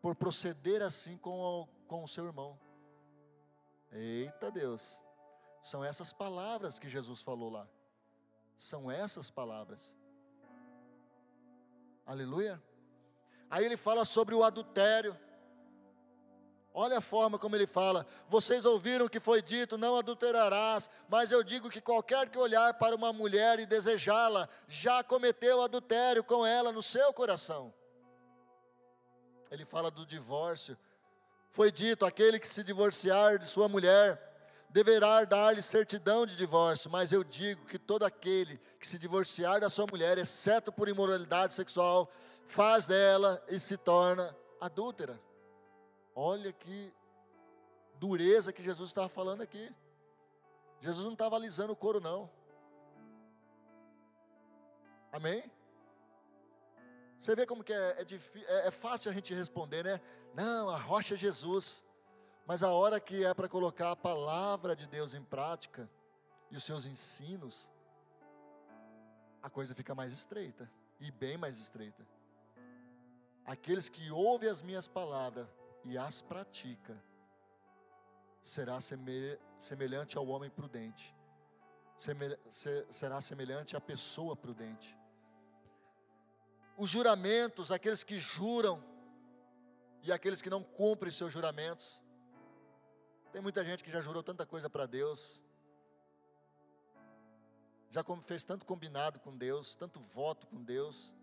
Por 0.05 0.13
proceder 0.13 0.83
assim 0.83 1.17
com 1.17 1.39
o, 1.39 1.67
com 1.87 2.03
o 2.03 2.07
seu 2.07 2.27
irmão. 2.27 2.59
Eita 3.91 4.51
Deus. 4.51 5.03
São 5.63 5.83
essas 5.83 6.13
palavras 6.13 6.77
que 6.77 6.87
Jesus 6.87 7.23
falou 7.23 7.49
lá. 7.49 7.67
São 8.55 8.91
essas 8.91 9.31
palavras. 9.31 9.95
Aleluia. 12.05 12.61
Aí 13.49 13.65
ele 13.65 13.75
fala 13.75 14.05
sobre 14.05 14.35
o 14.35 14.43
adultério. 14.43 15.17
Olha 16.71 16.99
a 16.99 17.01
forma 17.01 17.39
como 17.39 17.55
ele 17.55 17.65
fala. 17.65 18.05
Vocês 18.29 18.63
ouviram 18.63 19.07
que 19.07 19.19
foi 19.19 19.41
dito: 19.41 19.75
não 19.75 19.97
adulterarás. 19.97 20.87
Mas 21.09 21.31
eu 21.31 21.43
digo 21.43 21.67
que 21.67 21.81
qualquer 21.81 22.29
que 22.29 22.37
olhar 22.37 22.75
para 22.75 22.95
uma 22.95 23.11
mulher 23.11 23.59
e 23.59 23.65
desejá-la, 23.65 24.47
já 24.67 25.03
cometeu 25.03 25.63
adultério 25.63 26.23
com 26.23 26.45
ela 26.45 26.71
no 26.71 26.83
seu 26.83 27.11
coração. 27.11 27.73
Ele 29.51 29.65
fala 29.65 29.89
do 29.91 30.05
divórcio. 30.05 30.77
Foi 31.49 31.71
dito: 31.71 32.05
aquele 32.05 32.39
que 32.39 32.47
se 32.47 32.63
divorciar 32.63 33.37
de 33.37 33.45
sua 33.45 33.67
mulher, 33.67 34.21
deverá 34.69 35.23
dar-lhe 35.23 35.61
certidão 35.61 36.25
de 36.25 36.35
divórcio. 36.35 36.89
Mas 36.91 37.11
eu 37.11 37.23
digo 37.23 37.65
que 37.65 37.79
todo 37.79 38.03
aquele 38.03 38.57
que 38.79 38.87
se 38.87 38.99
divorciar 38.99 39.61
da 39.61 39.69
sua 39.69 39.85
mulher, 39.89 40.17
exceto 40.17 40.71
por 40.71 40.89
imoralidade 40.89 41.53
sexual, 41.53 42.11
faz 42.47 42.85
dela 42.85 43.43
e 43.47 43.59
se 43.59 43.77
torna 43.77 44.35
adúltera. 44.59 45.19
Olha 46.13 46.51
que 46.51 46.93
dureza 47.99 48.51
que 48.51 48.63
Jesus 48.63 48.89
estava 48.89 49.09
falando 49.09 49.41
aqui. 49.41 49.73
Jesus 50.81 51.05
não 51.05 51.13
estava 51.13 51.35
alisando 51.35 51.73
o 51.73 51.75
couro, 51.75 51.99
não. 51.99 52.29
Amém? 55.11 55.49
Você 57.19 57.35
vê 57.35 57.45
como 57.45 57.63
que 57.63 57.73
é, 57.73 58.01
é, 58.01 58.05
é, 58.47 58.67
é 58.67 58.71
fácil 58.71 59.09
a 59.09 59.13
gente 59.13 59.33
responder, 59.33 59.83
né? 59.83 60.01
Não, 60.33 60.69
a 60.69 60.77
rocha 60.77 61.13
é 61.13 61.17
Jesus. 61.17 61.83
Mas 62.45 62.61
a 62.61 62.71
hora 62.71 62.99
que 62.99 63.23
é 63.23 63.33
para 63.33 63.49
colocar 63.49 63.91
a 63.91 63.95
palavra 63.95 64.75
de 64.75 64.85
Deus 64.85 65.13
em 65.13 65.23
prática 65.23 65.89
e 66.51 66.55
os 66.55 66.63
seus 66.63 66.85
ensinos, 66.85 67.69
a 69.41 69.49
coisa 69.49 69.73
fica 69.73 69.95
mais 69.95 70.13
estreita 70.13 70.69
e 70.99 71.11
bem 71.11 71.37
mais 71.37 71.57
estreita. 71.57 72.05
Aqueles 73.45 73.89
que 73.89 74.11
ouvem 74.11 74.49
as 74.49 74.61
minhas 74.61 74.87
palavras 74.87 75.47
e 75.83 75.97
as 75.97 76.21
pratica, 76.21 76.95
será 78.41 78.79
semelhante 78.81 80.17
ao 80.17 80.27
homem 80.27 80.49
prudente, 80.49 81.15
será 82.89 83.21
semelhante 83.21 83.75
à 83.75 83.81
pessoa 83.81 84.35
prudente. 84.35 84.97
Os 86.77 86.89
juramentos, 86.89 87.71
aqueles 87.71 88.03
que 88.03 88.19
juram 88.19 88.83
e 90.01 90.11
aqueles 90.11 90.41
que 90.41 90.49
não 90.49 90.61
cumprem 90.61 91.11
seus 91.11 91.31
juramentos. 91.31 92.03
Tem 93.31 93.41
muita 93.41 93.63
gente 93.65 93.83
que 93.83 93.91
já 93.91 94.01
jurou 94.01 94.21
tanta 94.21 94.45
coisa 94.45 94.69
para 94.69 94.85
Deus, 94.85 95.43
já 97.91 98.03
fez 98.21 98.43
tanto 98.43 98.65
combinado 98.65 99.19
com 99.19 99.35
Deus, 99.35 99.75
tanto 99.75 99.99
voto 99.99 100.47
com 100.47 100.61
Deus, 100.61 101.13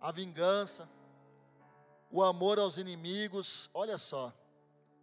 a 0.00 0.10
vingança, 0.12 0.88
o 2.10 2.22
amor 2.22 2.58
aos 2.58 2.76
inimigos. 2.76 3.68
Olha 3.74 3.98
só, 3.98 4.32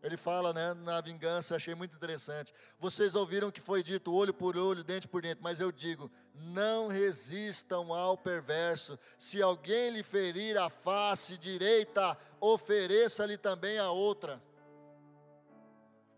ele 0.06 0.18
fala 0.18 0.54
né, 0.54 0.76
na 0.76 1.02
vingança, 1.02 1.56
achei 1.56 1.74
muito 1.74 1.96
interessante. 1.96 2.54
Vocês 2.78 3.15
ouviram 3.15 3.50
que 3.50 3.60
foi 3.60 3.82
dito 3.82 4.13
olho 4.13 4.32
por 4.32 4.56
olho, 4.56 4.84
dente 4.84 5.08
por 5.08 5.20
dente, 5.20 5.41
mas 5.41 5.60
eu 5.60 5.72
digo: 5.72 6.12
não 6.36 6.88
resistam 6.88 7.91
ao 7.91 8.15
perverso. 8.15 9.00
Se 9.18 9.41
alguém 9.41 9.89
lhe 9.89 10.04
ferir 10.04 10.60
a 10.60 10.70
face 10.70 11.39
direita, 11.39 12.15
ofereça-lhe 12.39 13.36
também 13.36 13.80
a 13.80 13.89
outra. 13.89 14.39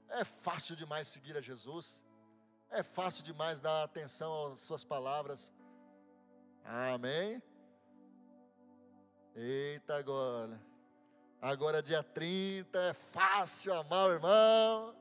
É 0.10 0.26
fácil 0.26 0.76
demais 0.76 1.08
seguir 1.08 1.38
a 1.38 1.42
Jesus. 1.42 2.04
É 2.70 2.84
fácil 2.84 3.24
demais 3.24 3.62
dar 3.62 3.84
atenção 3.84 4.52
às 4.52 4.60
suas 4.60 4.84
palavras. 4.84 5.54
Amém? 6.66 7.42
Eita 9.34 9.96
agora. 9.96 10.60
Agora 11.42 11.84
dia 11.84 12.02
30 12.02 12.80
é 12.80 12.94
fácil 12.94 13.74
amar 13.74 14.10
o 14.10 14.14
irmão. 14.14 14.96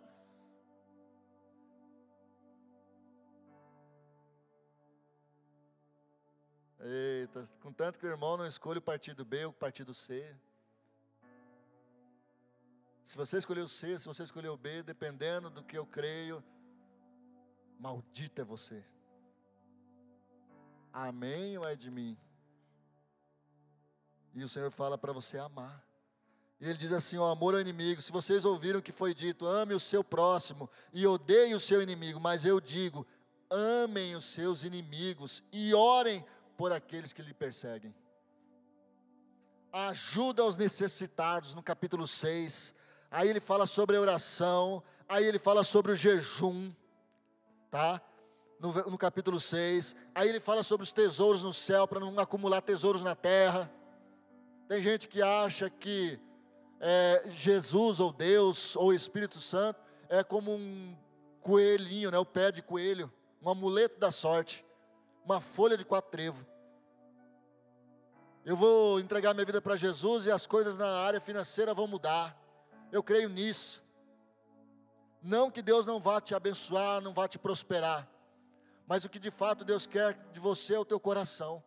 Eita, 6.78 7.48
contanto 7.60 7.98
que 7.98 8.06
o 8.06 8.10
irmão 8.10 8.36
não 8.36 8.46
escolhe 8.46 8.78
o 8.78 8.82
partido 8.82 9.24
B 9.24 9.46
ou 9.46 9.50
o 9.50 9.54
partido 9.54 9.94
C. 9.94 10.36
Se 13.02 13.16
você 13.16 13.38
escolheu 13.38 13.66
C, 13.66 13.98
se 13.98 14.06
você 14.06 14.24
escolheu 14.24 14.56
B, 14.56 14.82
dependendo 14.82 15.48
do 15.48 15.62
que 15.62 15.78
eu 15.78 15.86
creio, 15.86 16.44
maldito 17.78 18.42
é 18.42 18.44
você. 18.44 18.84
Amém 20.92 21.56
ou 21.56 21.66
é 21.66 21.76
de 21.76 21.90
mim? 21.90 22.18
E 24.34 24.42
o 24.42 24.48
Senhor 24.48 24.70
fala 24.70 24.98
para 24.98 25.12
você 25.12 25.38
amar. 25.38 25.85
E 26.60 26.68
ele 26.68 26.78
diz 26.78 26.92
assim: 26.92 27.18
o 27.18 27.24
amor 27.24 27.54
ao 27.54 27.60
inimigo. 27.60 28.00
Se 28.00 28.10
vocês 28.10 28.44
ouviram 28.44 28.78
o 28.78 28.82
que 28.82 28.92
foi 28.92 29.14
dito, 29.14 29.46
ame 29.46 29.74
o 29.74 29.80
seu 29.80 30.02
próximo 30.02 30.70
e 30.92 31.06
odeie 31.06 31.54
o 31.54 31.60
seu 31.60 31.82
inimigo. 31.82 32.18
Mas 32.18 32.44
eu 32.44 32.60
digo: 32.60 33.06
amem 33.50 34.14
os 34.14 34.24
seus 34.24 34.64
inimigos 34.64 35.42
e 35.52 35.74
orem 35.74 36.24
por 36.56 36.72
aqueles 36.72 37.12
que 37.12 37.22
lhe 37.22 37.34
perseguem. 37.34 37.94
Ajuda 39.72 40.42
aos 40.42 40.56
necessitados, 40.56 41.54
no 41.54 41.62
capítulo 41.62 42.06
6. 42.06 42.74
Aí 43.10 43.28
ele 43.28 43.40
fala 43.40 43.66
sobre 43.66 43.96
a 43.96 44.00
oração. 44.00 44.82
Aí 45.06 45.24
ele 45.24 45.38
fala 45.38 45.62
sobre 45.62 45.92
o 45.92 45.96
jejum. 45.96 46.72
Tá? 47.70 48.00
No, 48.58 48.72
no 48.72 48.96
capítulo 48.96 49.38
6. 49.38 49.94
Aí 50.14 50.30
ele 50.30 50.40
fala 50.40 50.62
sobre 50.62 50.84
os 50.84 50.92
tesouros 50.92 51.42
no 51.42 51.52
céu, 51.52 51.86
para 51.86 52.00
não 52.00 52.18
acumular 52.18 52.62
tesouros 52.62 53.02
na 53.02 53.14
terra. 53.14 53.70
Tem 54.66 54.80
gente 54.80 55.06
que 55.06 55.20
acha 55.20 55.68
que 55.68 56.18
é, 56.80 57.22
Jesus 57.26 58.00
ou 58.00 58.12
Deus 58.12 58.76
ou 58.76 58.92
Espírito 58.92 59.40
Santo 59.40 59.80
é 60.08 60.22
como 60.22 60.52
um 60.52 60.96
coelhinho, 61.40 62.10
né, 62.10 62.18
o 62.18 62.26
pé 62.26 62.50
de 62.50 62.62
coelho, 62.62 63.12
um 63.42 63.48
amuleto 63.48 63.98
da 63.98 64.10
sorte, 64.10 64.64
uma 65.24 65.40
folha 65.40 65.76
de 65.76 65.84
quatro 65.84 66.10
trevo. 66.10 66.46
Eu 68.44 68.56
vou 68.56 69.00
entregar 69.00 69.34
minha 69.34 69.44
vida 69.44 69.60
para 69.60 69.76
Jesus 69.76 70.26
e 70.26 70.30
as 70.30 70.46
coisas 70.46 70.76
na 70.76 70.88
área 71.00 71.20
financeira 71.20 71.74
vão 71.74 71.86
mudar. 71.86 72.40
Eu 72.92 73.02
creio 73.02 73.28
nisso. 73.28 73.84
Não 75.20 75.50
que 75.50 75.62
Deus 75.62 75.84
não 75.84 75.98
vá 75.98 76.20
te 76.20 76.34
abençoar, 76.34 77.00
não 77.00 77.12
vá 77.12 77.26
te 77.26 77.38
prosperar, 77.38 78.08
mas 78.86 79.04
o 79.04 79.08
que 79.08 79.18
de 79.18 79.30
fato 79.30 79.64
Deus 79.64 79.86
quer 79.86 80.14
de 80.30 80.38
você 80.38 80.74
é 80.74 80.78
o 80.78 80.84
teu 80.84 81.00
coração. 81.00 81.62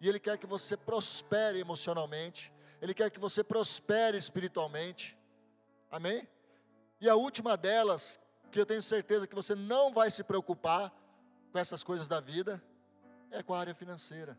E 0.00 0.08
Ele 0.08 0.18
quer 0.18 0.36
que 0.36 0.46
você 0.46 0.76
prospere 0.76 1.60
emocionalmente, 1.60 2.52
Ele 2.86 2.94
quer 2.94 3.10
que 3.10 3.20
você 3.20 3.42
prospere 3.42 4.16
espiritualmente. 4.16 5.18
Amém? 5.90 6.26
E 7.00 7.08
a 7.08 7.14
última 7.14 7.56
delas, 7.56 8.18
que 8.50 8.60
eu 8.60 8.64
tenho 8.64 8.82
certeza 8.82 9.26
que 9.26 9.34
você 9.34 9.54
não 9.54 9.92
vai 9.92 10.10
se 10.10 10.22
preocupar 10.22 10.92
com 11.52 11.58
essas 11.58 11.82
coisas 11.82 12.06
da 12.06 12.20
vida, 12.20 12.62
é 13.30 13.42
com 13.42 13.54
a 13.54 13.58
área 13.58 13.74
financeira. 13.74 14.38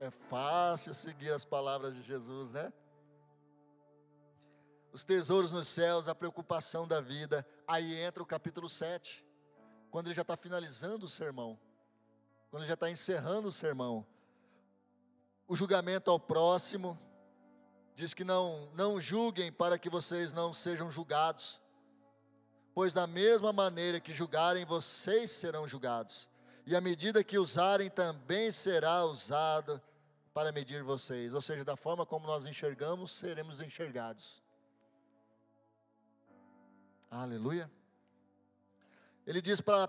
É 0.00 0.10
fácil 0.10 0.94
seguir 0.94 1.30
as 1.30 1.44
palavras 1.44 1.94
de 1.94 2.02
Jesus, 2.02 2.52
né? 2.52 2.72
Os 4.92 5.04
tesouros 5.04 5.52
nos 5.52 5.68
céus, 5.68 6.08
a 6.08 6.14
preocupação 6.14 6.88
da 6.88 7.00
vida. 7.00 7.46
Aí 7.68 7.96
entra 8.00 8.22
o 8.22 8.26
capítulo 8.26 8.68
7, 8.68 9.24
quando 9.90 10.06
ele 10.06 10.14
já 10.14 10.22
está 10.22 10.36
finalizando 10.36 11.06
o 11.06 11.08
sermão 11.08 11.58
quando 12.50 12.62
ele 12.62 12.68
já 12.68 12.74
está 12.74 12.90
encerrando 12.90 13.48
o 13.48 13.52
sermão. 13.52 14.06
O 15.48 15.54
julgamento 15.54 16.10
ao 16.10 16.18
próximo, 16.18 16.98
diz 17.94 18.12
que 18.12 18.24
não, 18.24 18.68
não 18.74 19.00
julguem 19.00 19.52
para 19.52 19.78
que 19.78 19.88
vocês 19.88 20.32
não 20.32 20.52
sejam 20.52 20.90
julgados, 20.90 21.60
pois 22.74 22.92
da 22.92 23.06
mesma 23.06 23.52
maneira 23.52 24.00
que 24.00 24.12
julgarem, 24.12 24.64
vocês 24.64 25.30
serão 25.30 25.66
julgados, 25.66 26.28
e 26.66 26.74
a 26.74 26.80
medida 26.80 27.22
que 27.22 27.38
usarem 27.38 27.88
também 27.88 28.50
será 28.50 29.04
usada 29.04 29.82
para 30.34 30.52
medir 30.52 30.82
vocês, 30.82 31.32
ou 31.32 31.40
seja, 31.40 31.64
da 31.64 31.76
forma 31.76 32.04
como 32.04 32.26
nós 32.26 32.44
enxergamos, 32.44 33.12
seremos 33.12 33.60
enxergados. 33.60 34.42
Aleluia. 37.10 37.70
Ele 39.26 39.40
diz 39.40 39.60
para 39.60 39.88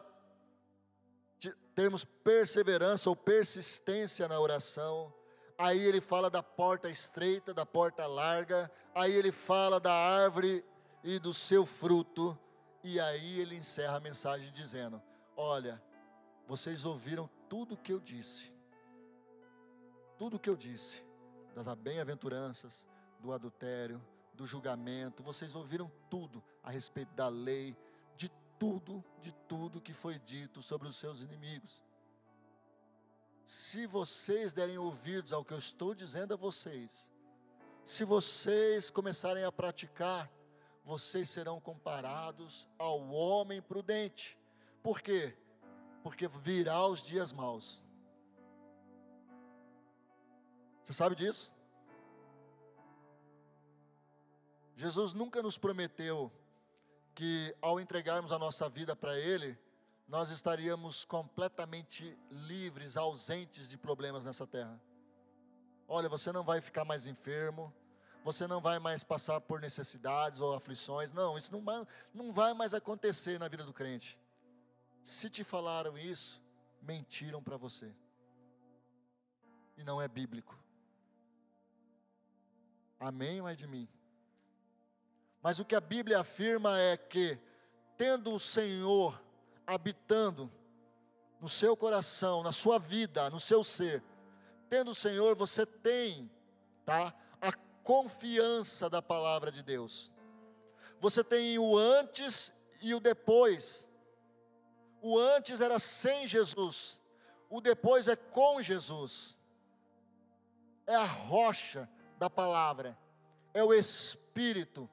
termos 1.75 2.05
perseverança 2.05 3.09
ou 3.09 3.15
persistência 3.15 4.27
na 4.27 4.39
oração. 4.39 5.13
Aí 5.57 5.79
ele 5.79 5.99
fala 5.99 6.29
da 6.29 6.43
porta 6.43 6.89
estreita, 6.89 7.53
da 7.53 7.65
porta 7.65 8.05
larga. 8.05 8.71
Aí 8.93 9.11
ele 9.11 9.31
fala 9.31 9.79
da 9.79 9.91
árvore 9.91 10.63
e 11.03 11.17
do 11.17 11.33
seu 11.33 11.65
fruto. 11.65 12.37
E 12.83 12.99
aí 12.99 13.39
ele 13.39 13.55
encerra 13.55 13.97
a 13.97 13.99
mensagem 13.99 14.51
dizendo: 14.51 15.01
Olha, 15.35 15.81
vocês 16.47 16.85
ouviram 16.85 17.27
tudo 17.49 17.73
o 17.73 17.77
que 17.77 17.91
eu 17.91 17.99
disse. 17.99 18.53
Tudo 20.17 20.37
o 20.37 20.39
que 20.39 20.49
eu 20.49 20.55
disse. 20.55 21.03
Das 21.55 21.67
bem-aventuranças, 21.75 22.85
do 23.19 23.33
adultério, 23.33 23.99
do 24.33 24.45
julgamento. 24.45 25.23
Vocês 25.23 25.55
ouviram 25.55 25.91
tudo 26.07 26.43
a 26.61 26.69
respeito 26.69 27.13
da 27.15 27.27
lei, 27.27 27.75
de 28.15 28.29
tudo, 28.59 29.03
de 29.19 29.31
tudo 29.47 29.81
que 29.81 29.93
foi 29.93 30.19
dito 30.19 30.61
sobre 30.61 30.87
os 30.87 30.95
seus 30.95 31.21
inimigos. 31.21 31.83
Se 33.47 33.87
vocês 33.87 34.51
derem 34.51 34.77
ouvidos 34.77 35.31
ao 35.31 35.45
que 35.45 35.53
eu 35.53 35.57
estou 35.57 35.95
dizendo 35.95 36.33
a 36.33 36.37
vocês, 36.37 37.09
se 37.85 38.03
vocês 38.03 38.89
começarem 38.89 39.45
a 39.45 39.51
praticar, 39.53 40.29
vocês 40.83 41.29
serão 41.29 41.57
comparados 41.57 42.67
ao 42.77 43.07
homem 43.07 43.61
prudente. 43.61 44.37
Por 44.83 44.99
quê? 44.99 45.33
Porque 46.03 46.27
virá 46.27 46.85
os 46.87 47.01
dias 47.01 47.31
maus. 47.31 47.81
Você 50.83 50.91
sabe 50.91 51.15
disso? 51.15 51.49
Jesus 54.75 55.13
nunca 55.13 55.41
nos 55.41 55.57
prometeu 55.57 56.29
que 57.15 57.55
ao 57.61 57.79
entregarmos 57.79 58.33
a 58.33 58.37
nossa 58.37 58.67
vida 58.67 58.93
para 58.93 59.17
Ele, 59.17 59.57
nós 60.07 60.29
estaríamos 60.29 61.03
completamente 61.03 62.17
livres, 62.31 62.95
ausentes 62.95 63.69
de 63.69 63.77
problemas 63.77 64.23
nessa 64.23 64.47
terra. 64.47 64.81
Olha, 65.87 66.07
você 66.07 66.31
não 66.31 66.43
vai 66.43 66.61
ficar 66.61 66.85
mais 66.85 67.05
enfermo, 67.05 67.73
você 68.23 68.47
não 68.47 68.61
vai 68.61 68.79
mais 68.79 69.03
passar 69.03 69.41
por 69.41 69.59
necessidades 69.59 70.39
ou 70.39 70.53
aflições, 70.53 71.11
não, 71.11 71.37
isso 71.37 71.51
não 71.51 71.63
vai, 71.63 71.87
não 72.13 72.31
vai 72.31 72.53
mais 72.53 72.73
acontecer 72.73 73.37
na 73.37 73.47
vida 73.47 73.63
do 73.63 73.73
crente. 73.73 74.17
Se 75.03 75.29
te 75.29 75.43
falaram 75.43 75.97
isso, 75.97 76.41
mentiram 76.81 77.43
para 77.43 77.57
você, 77.57 77.93
e 79.77 79.83
não 79.83 80.01
é 80.01 80.07
bíblico. 80.07 80.57
Amém 82.99 83.39
ou 83.41 83.47
é 83.47 83.55
de 83.55 83.67
mim? 83.67 83.87
Mas 85.41 85.59
o 85.59 85.65
que 85.65 85.75
a 85.75 85.81
Bíblia 85.81 86.19
afirma 86.19 86.79
é 86.79 86.97
que, 86.97 87.39
tendo 87.95 88.33
o 88.33 88.39
Senhor 88.39 89.21
habitando 89.67 90.49
no 91.41 91.49
seu 91.49 91.75
coração, 91.75 92.41
na 92.41 92.53
sua 92.53 92.79
vida, 92.79 93.29
no 93.29 93.39
seu 93.39 93.63
ser, 93.63 94.01
tendo 94.69 94.91
o 94.91 94.95
Senhor, 94.95 95.35
você 95.35 95.65
tem, 95.65 96.31
tá? 96.85 97.13
A 97.41 97.51
confiança 97.83 98.89
da 98.89 99.01
palavra 99.01 99.51
de 99.51 99.61
Deus. 99.61 100.11
Você 100.99 101.23
tem 101.23 101.59
o 101.59 101.77
antes 101.77 102.51
e 102.81 102.95
o 102.95 102.99
depois. 102.99 103.87
O 105.01 105.19
antes 105.19 105.61
era 105.61 105.77
sem 105.77 106.25
Jesus, 106.25 107.01
o 107.49 107.61
depois 107.61 108.07
é 108.07 108.15
com 108.15 108.61
Jesus. 108.61 109.37
É 110.87 110.95
a 110.95 111.05
rocha 111.05 111.87
da 112.17 112.29
palavra, 112.29 112.97
é 113.53 113.63
o 113.63 113.73
Espírito 113.73 114.89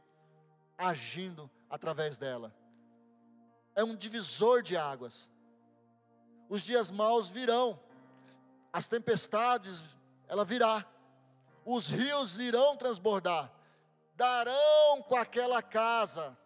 agindo 0.76 1.50
através 1.70 2.18
dela. 2.18 2.54
É 3.74 3.82
um 3.82 3.96
divisor 3.96 4.62
de 4.62 4.76
águas. 4.76 5.30
Os 6.48 6.62
dias 6.62 6.90
maus 6.90 7.28
virão, 7.28 7.80
as 8.72 8.87
tempestades, 8.87 9.96
ela 10.28 10.44
virá, 10.44 10.87
os 11.64 11.88
rios 11.88 12.38
irão 12.38 12.76
transbordar, 12.76 13.52
darão 14.14 15.02
com 15.08 15.16
aquela 15.16 15.62
casa, 15.62 16.37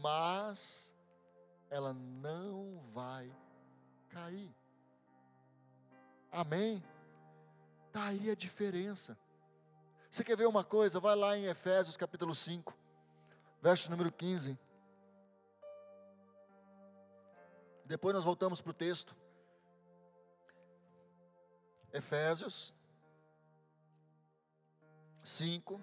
mas 0.00 0.94
ela 1.70 1.92
não 1.94 2.80
vai 2.92 3.34
cair. 4.08 4.54
Amém? 6.30 6.82
Está 7.86 8.04
aí 8.06 8.30
a 8.30 8.34
diferença. 8.36 9.18
Você 10.10 10.22
quer 10.22 10.36
ver 10.36 10.46
uma 10.46 10.62
coisa? 10.62 11.00
Vai 11.00 11.16
lá 11.16 11.36
em 11.36 11.46
Efésios 11.46 11.96
capítulo 11.96 12.34
5, 12.34 12.76
verso 13.62 13.90
número 13.90 14.12
15. 14.12 14.58
Depois 17.90 18.14
nós 18.14 18.24
voltamos 18.24 18.60
para 18.60 18.70
o 18.70 18.72
texto. 18.72 19.16
Efésios 21.92 22.72
5. 25.24 25.80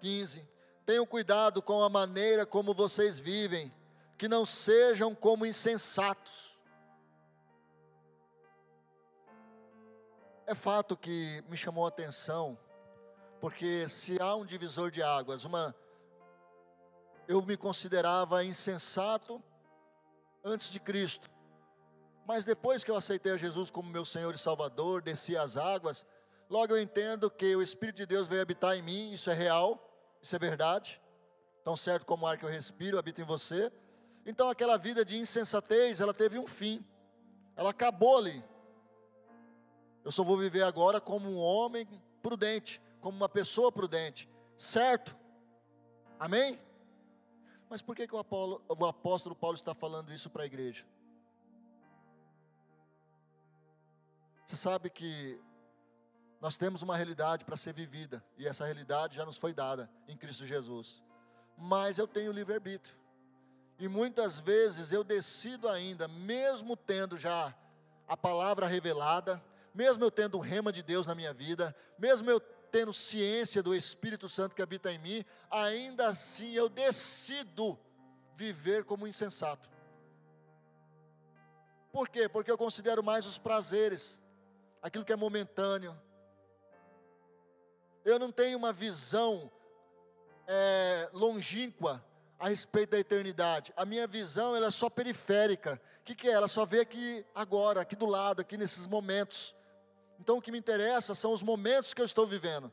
Quinze. 0.00 0.46
Tenham 0.84 1.06
cuidado 1.06 1.62
com 1.62 1.82
a 1.82 1.88
maneira 1.88 2.44
como 2.44 2.74
vocês 2.74 3.18
vivem, 3.18 3.72
que 4.18 4.28
não 4.28 4.44
sejam 4.44 5.14
como 5.14 5.46
insensatos 5.46 6.54
É 10.46 10.54
fato 10.54 10.94
que 10.94 11.42
me 11.48 11.56
chamou 11.56 11.86
a 11.86 11.88
atenção, 11.88 12.58
porque 13.44 13.86
se 13.90 14.18
há 14.22 14.34
um 14.34 14.46
divisor 14.46 14.90
de 14.90 15.02
águas, 15.02 15.44
uma 15.44 15.76
eu 17.28 17.42
me 17.42 17.58
considerava 17.58 18.42
insensato 18.42 19.38
antes 20.42 20.70
de 20.70 20.80
Cristo. 20.80 21.30
Mas 22.26 22.46
depois 22.46 22.82
que 22.82 22.90
eu 22.90 22.96
aceitei 22.96 23.32
a 23.32 23.36
Jesus 23.36 23.70
como 23.70 23.90
meu 23.90 24.02
Senhor 24.02 24.34
e 24.34 24.38
Salvador, 24.38 25.02
desci 25.02 25.36
as 25.36 25.58
águas, 25.58 26.06
logo 26.48 26.74
eu 26.74 26.80
entendo 26.80 27.30
que 27.30 27.54
o 27.54 27.60
Espírito 27.60 27.96
de 27.96 28.06
Deus 28.06 28.26
veio 28.26 28.40
habitar 28.40 28.78
em 28.78 28.82
mim, 28.82 29.12
isso 29.12 29.28
é 29.28 29.34
real, 29.34 29.78
isso 30.22 30.34
é 30.34 30.38
verdade. 30.38 30.98
Tão 31.62 31.76
certo 31.76 32.06
como 32.06 32.24
o 32.24 32.26
ar 32.26 32.38
que 32.38 32.46
eu 32.46 32.50
respiro 32.50 32.98
habita 32.98 33.20
em 33.20 33.24
você. 33.24 33.70
Então 34.24 34.48
aquela 34.48 34.78
vida 34.78 35.04
de 35.04 35.18
insensatez, 35.18 36.00
ela 36.00 36.14
teve 36.14 36.38
um 36.38 36.46
fim. 36.46 36.82
Ela 37.54 37.72
acabou 37.72 38.16
ali. 38.16 38.42
Eu 40.02 40.10
só 40.10 40.24
vou 40.24 40.38
viver 40.38 40.62
agora 40.62 40.98
como 40.98 41.28
um 41.28 41.36
homem 41.36 41.86
prudente, 42.22 42.80
como 43.04 43.18
uma 43.18 43.28
pessoa 43.28 43.70
prudente, 43.70 44.26
certo? 44.56 45.14
Amém? 46.18 46.58
Mas 47.68 47.82
por 47.82 47.94
que, 47.94 48.08
que 48.08 48.14
o, 48.14 48.18
Apolo, 48.18 48.64
o 48.66 48.86
apóstolo 48.86 49.36
Paulo 49.36 49.56
está 49.56 49.74
falando 49.74 50.10
isso 50.10 50.30
para 50.30 50.44
a 50.44 50.46
igreja? 50.46 50.86
Você 54.46 54.56
sabe 54.56 54.88
que 54.88 55.38
nós 56.40 56.56
temos 56.56 56.80
uma 56.80 56.96
realidade 56.96 57.44
para 57.44 57.58
ser 57.58 57.74
vivida, 57.74 58.24
e 58.38 58.48
essa 58.48 58.64
realidade 58.64 59.16
já 59.16 59.26
nos 59.26 59.36
foi 59.36 59.52
dada 59.52 59.90
em 60.08 60.16
Cristo 60.16 60.46
Jesus. 60.46 61.02
Mas 61.58 61.98
eu 61.98 62.08
tenho 62.08 62.32
livre-arbítrio. 62.32 62.96
E 63.78 63.86
muitas 63.86 64.38
vezes 64.38 64.92
eu 64.92 65.04
decido 65.04 65.68
ainda, 65.68 66.08
mesmo 66.08 66.74
tendo 66.74 67.18
já 67.18 67.54
a 68.08 68.16
palavra 68.16 68.66
revelada, 68.66 69.44
mesmo 69.74 70.02
eu 70.04 70.10
tendo 70.10 70.38
o 70.38 70.40
rema 70.40 70.72
de 70.72 70.82
Deus 70.82 71.06
na 71.06 71.14
minha 71.14 71.34
vida, 71.34 71.76
mesmo 71.98 72.30
eu 72.30 72.40
tendo 72.74 72.92
ciência 72.92 73.62
do 73.62 73.72
Espírito 73.72 74.28
Santo 74.28 74.52
que 74.52 74.60
habita 74.60 74.90
em 74.90 74.98
mim, 74.98 75.24
ainda 75.48 76.08
assim 76.08 76.54
eu 76.54 76.68
decido 76.68 77.78
viver 78.34 78.82
como 78.82 79.06
insensato. 79.06 79.70
Por 81.92 82.08
quê? 82.08 82.28
Porque 82.28 82.50
eu 82.50 82.58
considero 82.58 83.00
mais 83.00 83.26
os 83.26 83.38
prazeres, 83.38 84.20
aquilo 84.82 85.04
que 85.04 85.12
é 85.12 85.16
momentâneo. 85.16 85.96
Eu 88.04 88.18
não 88.18 88.32
tenho 88.32 88.58
uma 88.58 88.72
visão 88.72 89.48
é, 90.48 91.08
longínqua 91.12 92.04
a 92.40 92.48
respeito 92.48 92.90
da 92.90 92.98
eternidade. 92.98 93.72
A 93.76 93.84
minha 93.84 94.08
visão 94.08 94.56
ela 94.56 94.66
é 94.66 94.72
só 94.72 94.90
periférica. 94.90 95.80
O 96.00 96.02
que, 96.02 96.16
que 96.16 96.28
é? 96.28 96.32
Ela 96.32 96.48
só 96.48 96.66
vê 96.66 96.80
aqui 96.80 97.24
agora, 97.32 97.82
aqui 97.82 97.94
do 97.94 98.06
lado, 98.06 98.40
aqui 98.40 98.56
nesses 98.56 98.88
momentos. 98.88 99.54
Então 100.18 100.38
o 100.38 100.42
que 100.42 100.52
me 100.52 100.58
interessa 100.58 101.14
são 101.14 101.32
os 101.32 101.42
momentos 101.42 101.92
que 101.92 102.00
eu 102.00 102.06
estou 102.06 102.26
vivendo. 102.26 102.72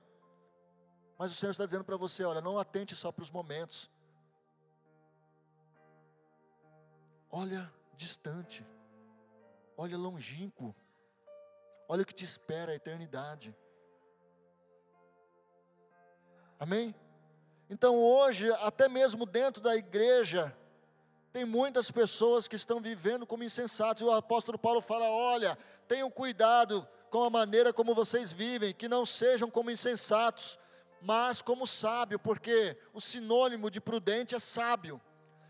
Mas 1.18 1.32
o 1.32 1.36
Senhor 1.36 1.52
está 1.52 1.66
dizendo 1.66 1.84
para 1.84 1.98
você: 1.98 2.24
olha, 2.24 2.42
não 2.42 2.58
atente 2.58 2.96
só 2.96 3.12
para 3.12 3.24
os 3.24 3.32
momentos. 3.32 3.90
olha 7.32 7.72
distante, 7.96 8.66
olha 9.78 9.98
longínquo, 9.98 10.76
olha 11.88 12.04
o 12.04 12.06
que 12.06 12.14
te 12.14 12.26
espera 12.26 12.74
a 12.74 12.76
eternidade. 12.76 13.56
Amém? 16.60 16.94
Então 17.70 17.98
hoje, 17.98 18.52
até 18.56 18.90
mesmo 18.90 19.26
dentro 19.26 19.62
da 19.62 19.76
igreja, 19.76 20.56
tem 21.32 21.46
muitas 21.46 21.90
pessoas 21.90 22.48
que 22.48 22.58
estão 22.58 22.82
vivendo 22.82 23.26
como 23.26 23.44
insensatos, 23.44 24.02
e 24.02 24.06
o 24.06 24.12
apóstolo 24.12 24.60
Paulo 24.60 24.82
fala: 24.82 25.10
olha, 25.10 25.58
tenham 25.88 26.12
cuidado 26.12 26.88
com 27.12 27.26
a 27.26 27.30
maneira 27.30 27.74
como 27.74 27.94
vocês 27.94 28.32
vivem, 28.32 28.74
que 28.74 28.88
não 28.88 29.06
sejam 29.06 29.52
como 29.52 29.70
insensatos, 29.70 30.58
mas 31.02 31.42
como 31.42 31.68
sábio, 31.68 32.18
porque 32.18 32.78
o 32.94 33.02
sinônimo 33.02 33.70
de 33.70 33.82
prudente 33.82 34.34
é 34.34 34.40
sábio, 34.40 35.00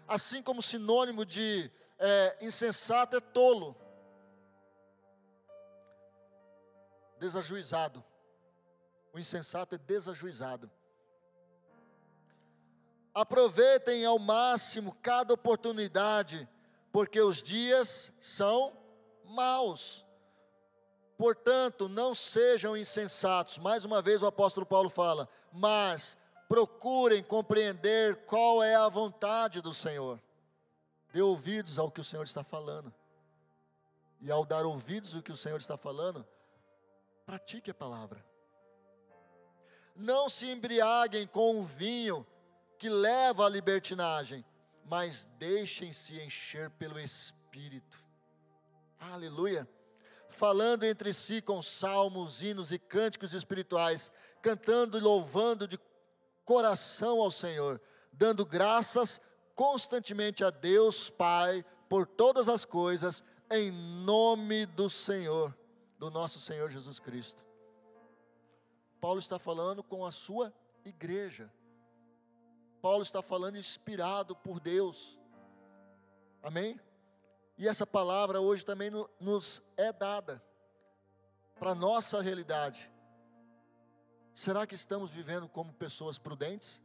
assim 0.07 0.41
como 0.41 0.59
o 0.59 0.63
sinônimo 0.63 1.23
de 1.23 1.71
é, 1.99 2.35
insensato 2.41 3.15
é 3.15 3.19
tolo, 3.19 3.77
desajuizado. 7.19 8.03
O 9.13 9.19
insensato 9.19 9.75
é 9.75 9.77
desajuizado. 9.77 10.71
Aproveitem 13.13 14.03
ao 14.03 14.17
máximo 14.17 14.95
cada 14.99 15.31
oportunidade, 15.31 16.49
porque 16.91 17.21
os 17.21 17.43
dias 17.43 18.11
são 18.19 18.75
maus. 19.25 20.03
Portanto, 21.21 21.87
não 21.87 22.15
sejam 22.15 22.75
insensatos. 22.75 23.59
Mais 23.59 23.85
uma 23.85 24.01
vez 24.01 24.23
o 24.23 24.25
apóstolo 24.25 24.65
Paulo 24.65 24.89
fala, 24.89 25.29
mas 25.53 26.17
procurem 26.49 27.21
compreender 27.21 28.25
qual 28.25 28.63
é 28.63 28.73
a 28.73 28.89
vontade 28.89 29.61
do 29.61 29.71
Senhor. 29.71 30.19
Dê 31.13 31.21
ouvidos 31.21 31.77
ao 31.77 31.91
que 31.91 32.01
o 32.01 32.03
Senhor 32.03 32.23
está 32.23 32.43
falando. 32.43 32.91
E 34.19 34.31
ao 34.31 34.43
dar 34.43 34.65
ouvidos 34.65 35.13
ao 35.13 35.21
que 35.21 35.31
o 35.31 35.37
Senhor 35.37 35.59
está 35.59 35.77
falando, 35.77 36.27
pratique 37.23 37.69
a 37.69 37.75
palavra. 37.75 38.25
Não 39.95 40.27
se 40.27 40.49
embriaguem 40.49 41.27
com 41.27 41.59
o 41.59 41.63
vinho 41.63 42.25
que 42.79 42.89
leva 42.89 43.45
à 43.45 43.49
libertinagem, 43.49 44.43
mas 44.85 45.25
deixem-se 45.37 46.19
encher 46.19 46.71
pelo 46.71 46.99
Espírito. 46.99 48.03
Aleluia. 48.99 49.69
Falando 50.31 50.85
entre 50.85 51.13
si 51.13 51.41
com 51.41 51.61
salmos, 51.61 52.41
hinos 52.41 52.71
e 52.71 52.79
cânticos 52.79 53.33
espirituais, 53.33 54.11
cantando 54.41 54.97
e 54.97 55.01
louvando 55.01 55.67
de 55.67 55.79
coração 56.45 57.21
ao 57.21 57.29
Senhor, 57.29 57.79
dando 58.11 58.45
graças 58.45 59.21
constantemente 59.55 60.43
a 60.43 60.49
Deus 60.49 61.09
Pai 61.09 61.63
por 61.87 62.07
todas 62.07 62.47
as 62.47 62.65
coisas, 62.65 63.23
em 63.49 63.69
nome 63.71 64.65
do 64.65 64.89
Senhor, 64.89 65.55
do 65.99 66.09
nosso 66.09 66.39
Senhor 66.39 66.71
Jesus 66.71 66.99
Cristo. 66.99 67.45
Paulo 68.99 69.19
está 69.19 69.37
falando 69.37 69.83
com 69.83 70.05
a 70.05 70.11
sua 70.11 70.53
igreja. 70.85 71.51
Paulo 72.81 73.03
está 73.03 73.21
falando 73.21 73.57
inspirado 73.57 74.35
por 74.35 74.59
Deus. 74.59 75.19
Amém? 76.41 76.79
E 77.61 77.67
essa 77.67 77.85
palavra 77.85 78.41
hoje 78.41 78.65
também 78.65 78.89
nos 79.19 79.61
é 79.77 79.93
dada 79.93 80.43
para 81.59 81.75
nossa 81.75 82.19
realidade. 82.19 82.91
Será 84.33 84.65
que 84.65 84.73
estamos 84.73 85.11
vivendo 85.11 85.47
como 85.47 85.71
pessoas 85.71 86.17
prudentes? 86.17 86.81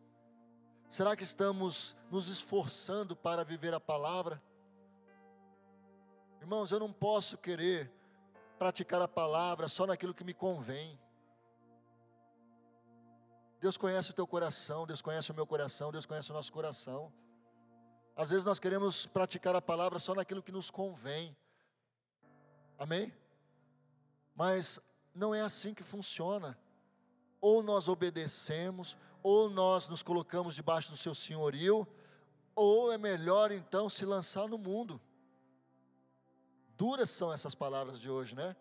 Será 0.90 1.16
que 1.16 1.24
estamos 1.24 1.96
nos 2.10 2.28
esforçando 2.28 3.16
para 3.16 3.42
viver 3.42 3.72
a 3.72 3.80
palavra? 3.80 4.42
Irmãos, 6.42 6.70
eu 6.70 6.78
não 6.78 6.92
posso 6.92 7.38
querer 7.38 7.90
praticar 8.58 9.00
a 9.00 9.08
palavra 9.08 9.68
só 9.68 9.86
naquilo 9.86 10.12
que 10.12 10.24
me 10.24 10.34
convém. 10.34 11.00
Deus 13.62 13.78
conhece 13.78 14.10
o 14.10 14.14
teu 14.14 14.26
coração, 14.26 14.86
Deus 14.86 15.00
conhece 15.00 15.30
o 15.30 15.34
meu 15.34 15.46
coração, 15.46 15.90
Deus 15.90 16.04
conhece 16.04 16.30
o 16.30 16.34
nosso 16.34 16.52
coração. 16.52 17.10
Às 18.16 18.30
vezes 18.30 18.46
nós 18.46 18.58
queremos 18.58 19.06
praticar 19.06 19.54
a 19.54 19.60
palavra 19.60 19.98
só 19.98 20.14
naquilo 20.14 20.42
que 20.42 20.50
nos 20.50 20.70
convém. 20.70 21.36
Amém? 22.78 23.12
Mas 24.34 24.80
não 25.14 25.34
é 25.34 25.42
assim 25.42 25.74
que 25.74 25.82
funciona. 25.82 26.58
Ou 27.42 27.62
nós 27.62 27.88
obedecemos, 27.88 28.96
ou 29.22 29.50
nós 29.50 29.86
nos 29.86 30.02
colocamos 30.02 30.54
debaixo 30.54 30.90
do 30.90 30.96
seu 30.96 31.14
senhorio, 31.14 31.86
ou 32.54 32.90
é 32.90 32.96
melhor 32.96 33.52
então 33.52 33.90
se 33.90 34.06
lançar 34.06 34.48
no 34.48 34.56
mundo. 34.56 34.98
Duras 36.74 37.10
são 37.10 37.30
essas 37.30 37.54
palavras 37.54 38.00
de 38.00 38.10
hoje, 38.10 38.34
né? 38.34 38.56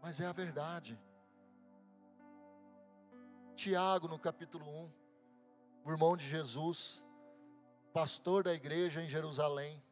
Mas 0.00 0.20
é 0.20 0.26
a 0.26 0.32
verdade. 0.32 0.96
Tiago, 3.56 4.06
no 4.06 4.20
capítulo 4.20 4.64
1, 4.64 4.92
o 5.84 5.90
irmão 5.90 6.16
de 6.16 6.28
Jesus, 6.28 7.04
pastor 7.92 8.42
da 8.42 8.54
igreja 8.54 9.02
em 9.02 9.08
Jerusalém, 9.08 9.82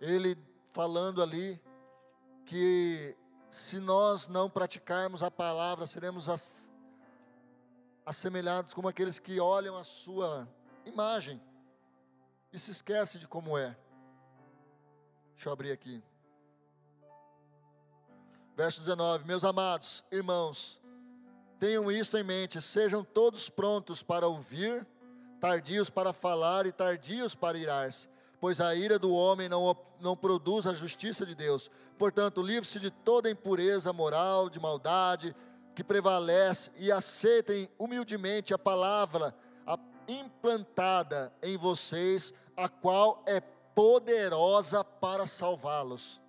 ele 0.00 0.38
falando 0.72 1.22
ali 1.22 1.60
que 2.46 3.16
se 3.50 3.78
nós 3.78 4.28
não 4.28 4.48
praticarmos 4.48 5.22
a 5.22 5.30
palavra, 5.30 5.86
seremos 5.86 6.28
assemelhados 8.04 8.74
como 8.74 8.88
aqueles 8.88 9.18
que 9.18 9.40
olham 9.40 9.76
a 9.76 9.84
sua 9.84 10.48
imagem 10.84 11.40
e 12.52 12.58
se 12.58 12.70
esquecem 12.70 13.20
de 13.20 13.26
como 13.26 13.56
é. 13.58 13.76
Deixa 15.34 15.48
eu 15.48 15.52
abrir 15.52 15.72
aqui. 15.72 16.02
Verso 18.56 18.80
19: 18.80 19.24
Meus 19.24 19.44
amados 19.44 20.04
irmãos, 20.10 20.78
Tenham 21.58 21.90
isto 21.90 22.16
em 22.16 22.22
mente, 22.22 22.62
sejam 22.62 23.02
todos 23.02 23.50
prontos 23.50 24.00
para 24.00 24.28
ouvir, 24.28 24.86
tardios 25.40 25.90
para 25.90 26.12
falar 26.12 26.66
e 26.66 26.72
tardios 26.72 27.34
para 27.34 27.58
irar-se, 27.58 28.08
pois 28.40 28.60
a 28.60 28.74
ira 28.74 28.98
do 28.98 29.12
homem 29.12 29.48
não, 29.48 29.76
não 30.00 30.16
produz 30.16 30.66
a 30.66 30.74
justiça 30.74 31.24
de 31.24 31.34
Deus. 31.34 31.70
Portanto, 31.98 32.42
livre-se 32.42 32.78
de 32.78 32.90
toda 32.90 33.30
impureza 33.30 33.92
moral, 33.92 34.48
de 34.48 34.60
maldade 34.60 35.34
que 35.74 35.84
prevalece 35.84 36.70
e 36.76 36.90
aceitem 36.90 37.70
humildemente 37.78 38.52
a 38.52 38.58
palavra 38.58 39.34
implantada 40.08 41.30
em 41.42 41.56
vocês, 41.56 42.32
a 42.56 42.68
qual 42.68 43.22
é 43.26 43.40
poderosa 43.40 44.82
para 44.82 45.26
salvá-los. 45.26 46.20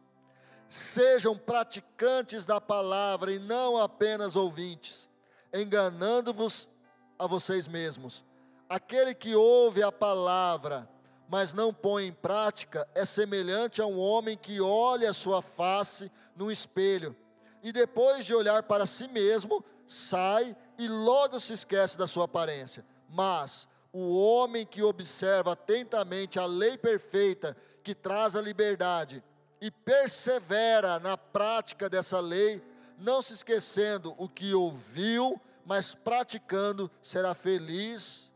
Sejam 0.68 1.36
praticantes 1.36 2.46
da 2.46 2.62
palavra 2.62 3.32
e 3.32 3.40
não 3.40 3.78
apenas 3.78 4.36
ouvintes 4.36 5.10
enganando-vos 5.52 6.70
a 7.18 7.26
vocês 7.26 7.68
mesmos. 7.68 8.24
Aquele 8.70 9.16
que 9.16 9.36
ouve 9.36 9.82
a 9.82 9.92
palavra, 9.92 10.88
mas 11.28 11.54
não 11.54 11.74
põe 11.74 12.06
em 12.06 12.14
prática, 12.14 12.88
é 12.94 13.04
semelhante 13.04 13.82
a 13.82 13.86
um 13.88 14.00
homem 14.00 14.38
que 14.38 14.62
olha 14.62 15.10
a 15.10 15.14
sua 15.14 15.42
face 15.42 16.12
no 16.36 16.52
espelho 16.52 17.16
e 17.62 17.72
depois 17.72 18.26
de 18.26 18.34
olhar 18.34 18.64
para 18.64 18.86
si 18.86 19.08
mesmo, 19.08 19.64
sai 19.86 20.56
e 20.78 20.88
logo 20.88 21.40
se 21.40 21.54
esquece 21.54 21.98
da 21.98 22.08
sua 22.08 22.26
aparência. 22.26 22.86
Mas 23.10 23.68
o 23.92 24.18
homem 24.18 24.66
que 24.66 24.82
observa 24.82 25.54
atentamente 25.54 26.40
a 26.40 26.46
lei 26.46 26.78
perfeita 26.78 27.58
que 27.84 27.94
traz 27.96 28.36
a 28.36 28.42
liberdade 28.42 29.24
e 29.60 29.70
persevera 29.70 31.00
na 31.00 31.18
prática 31.18 31.90
dessa 31.90 32.20
lei, 32.20 32.64
não 32.98 33.22
se 33.22 33.34
esquecendo 33.34 34.16
o 34.18 34.30
que 34.30 34.54
ouviu, 34.54 35.40
mas 35.66 35.94
praticando, 35.94 36.90
será 37.02 37.34
feliz 37.34 38.29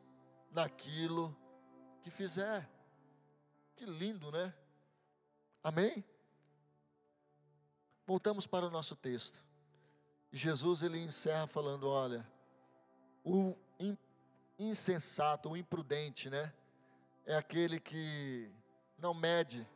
naquilo 0.54 1.36
que 2.02 2.10
fizer. 2.10 2.70
Que 3.76 3.86
lindo, 3.86 4.32
né? 4.32 4.54
Amém? 5.64 6.04
Voltamos 8.06 8.46
para 8.46 8.66
o 8.66 8.70
nosso 8.70 8.96
texto. 8.96 9.44
Jesus 10.32 10.82
ele 10.82 11.00
encerra 11.00 11.48
falando, 11.48 11.88
olha, 11.88 12.26
o 13.24 13.56
insensato, 14.58 15.50
o 15.50 15.58
imprudente, 15.58 16.30
né? 16.30 16.54
É 17.26 17.36
aquele 17.36 17.80
que 17.80 18.52
não 18.98 19.14
mede 19.14 19.68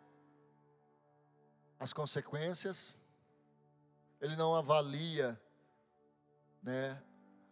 as 1.79 1.93
consequências, 1.93 2.99
ele 4.19 4.35
não 4.35 4.55
avalia 4.55 5.39
né, 6.61 7.01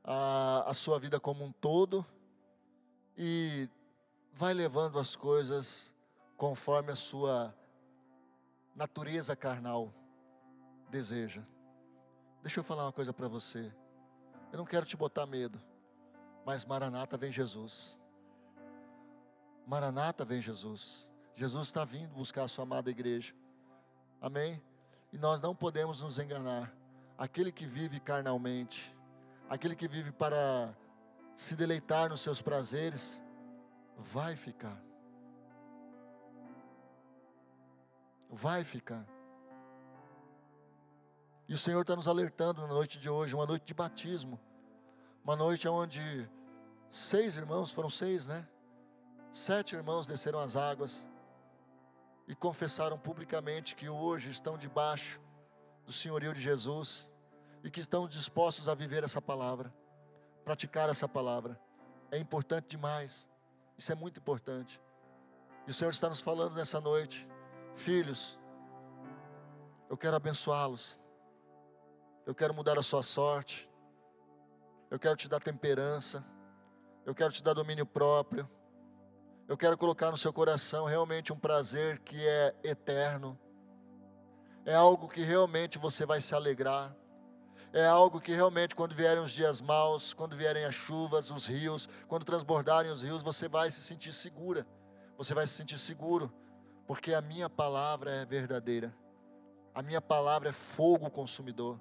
a, 0.03 0.69
a 0.69 0.73
sua 0.73 0.99
vida 0.99 1.19
como 1.19 1.43
um 1.43 1.51
todo 1.51 2.05
e 3.17 3.69
vai 4.34 4.54
levando 4.54 4.99
as 4.99 5.15
coisas 5.15 5.93
conforme 6.38 6.91
a 6.91 6.95
sua 6.95 7.56
natureza 8.75 9.36
carnal 9.36 9.93
deseja. 10.89 11.41
Deixa 12.41 12.60
eu 12.60 12.63
falar 12.63 12.86
uma 12.86 12.91
coisa 12.91 13.13
para 13.13 13.28
você. 13.28 13.73
Eu 14.51 14.58
não 14.58 14.65
quero 14.65 14.86
te 14.86 14.95
botar 14.95 15.25
medo, 15.25 15.60
mas 16.45 16.65
Maranata 16.65 17.17
vem 17.17 17.32
Jesus. 17.32 17.99
Maranata, 19.65 20.23
vem 20.23 20.41
Jesus. 20.41 21.10
Jesus 21.34 21.67
está 21.67 21.84
vindo 21.84 22.13
buscar 22.13 22.43
a 22.43 22.47
sua 22.47 22.63
amada 22.63 22.89
igreja. 22.89 23.34
Amém? 24.21 24.62
E 25.12 25.17
nós 25.17 25.41
não 25.41 25.56
podemos 25.56 26.01
nos 26.01 26.19
enganar. 26.19 26.71
Aquele 27.17 27.51
que 27.51 27.65
vive 27.65 27.99
carnalmente, 27.99 28.95
aquele 29.49 29.75
que 29.75 29.88
vive 29.88 30.12
para 30.12 30.75
se 31.36 31.56
deleitar 31.56 32.10
nos 32.10 32.21
seus 32.21 32.41
prazeres, 32.41 33.21
vai 33.98 34.36
ficar. 34.36 34.82
Vai 38.30 38.63
ficar. 38.63 39.06
E 41.48 41.54
o 41.54 41.58
Senhor 41.58 41.82
está 41.82 41.95
nos 41.95 42.08
alertando 42.08 42.62
na 42.62 42.67
noite 42.67 42.98
de 42.98 43.10
hoje, 43.10 43.36
uma 43.36 43.45
noite 43.45 43.65
de 43.65 43.74
batismo, 43.74 44.39
uma 45.24 45.36
noite 45.36 45.67
onde 45.67 46.28
seis 46.89 47.38
irmãos, 47.38 47.71
foram 47.71 47.89
seis, 47.89 48.26
né? 48.26 48.48
Sete 49.32 49.76
irmãos 49.76 50.08
desceram 50.08 50.39
as 50.39 50.56
águas 50.56 51.06
e 52.28 52.34
confessaram 52.34 52.98
publicamente 52.98 53.76
que 53.76 53.89
hoje 53.89 54.30
estão 54.30 54.58
debaixo 54.58 55.19
do 55.86 55.91
senhorio 55.91 56.34
de 56.34 56.41
Jesus 56.41 57.12
e 57.63 57.69
que 57.69 57.80
estão 57.80 58.08
dispostos 58.08 58.67
a 58.67 58.74
viver 58.74 59.04
essa 59.04 59.21
palavra, 59.21 59.74
praticar 60.45 60.89
essa 60.89 61.10
palavra. 61.10 61.60
É 62.12 62.17
importante 62.17 62.67
demais, 62.69 63.29
isso 63.77 63.91
é 63.91 63.95
muito 63.95 64.19
importante. 64.19 64.79
E 65.67 65.71
o 65.71 65.73
Senhor 65.73 65.89
está 65.89 66.08
nos 66.08 66.21
falando 66.21 66.55
nessa 66.55 66.79
noite, 66.79 67.27
filhos, 67.75 68.39
eu 69.89 69.97
quero 69.97 70.15
abençoá-los, 70.15 71.01
eu 72.25 72.34
quero 72.34 72.53
mudar 72.53 72.77
a 72.79 72.84
sua 72.84 73.03
sorte, 73.03 73.69
eu 74.89 74.99
quero 74.99 75.17
te 75.17 75.27
dar 75.27 75.39
temperança, 75.39 76.23
eu 77.05 77.13
quero 77.13 77.34
te 77.34 77.43
dar 77.43 77.53
domínio 77.53 77.86
próprio. 77.86 78.49
Eu 79.47 79.55
quero 79.55 79.77
colocar 79.77 80.10
no 80.10 80.17
seu 80.17 80.34
coração 80.34 80.86
realmente 80.86 81.31
um 81.31 81.38
prazer 81.38 81.99
que 81.99 82.17
é 82.27 82.55
eterno. 82.63 83.38
É 84.65 84.73
algo 84.73 85.08
que 85.08 85.21
realmente 85.21 85.77
você 85.77 86.03
vai 86.03 86.19
se 86.19 86.34
alegrar. 86.34 86.95
É 87.75 87.85
algo 87.85 88.21
que 88.21 88.33
realmente, 88.33 88.73
quando 88.73 88.95
vierem 88.95 89.21
os 89.21 89.31
dias 89.31 89.59
maus, 89.59 90.13
quando 90.13 90.33
vierem 90.33 90.63
as 90.63 90.73
chuvas, 90.73 91.29
os 91.29 91.45
rios, 91.45 91.89
quando 92.07 92.23
transbordarem 92.23 92.89
os 92.89 93.01
rios, 93.01 93.21
você 93.21 93.49
vai 93.49 93.69
se 93.69 93.81
sentir 93.81 94.13
segura. 94.13 94.65
Você 95.17 95.33
vai 95.33 95.45
se 95.45 95.55
sentir 95.55 95.77
seguro, 95.77 96.33
porque 96.88 97.13
a 97.13 97.19
minha 97.19 97.49
palavra 97.49 98.11
é 98.11 98.25
verdadeira. 98.25 98.95
A 99.73 99.81
minha 99.81 99.99
palavra 99.99 100.47
é 100.47 100.53
fogo 100.53 101.11
consumidor. 101.11 101.77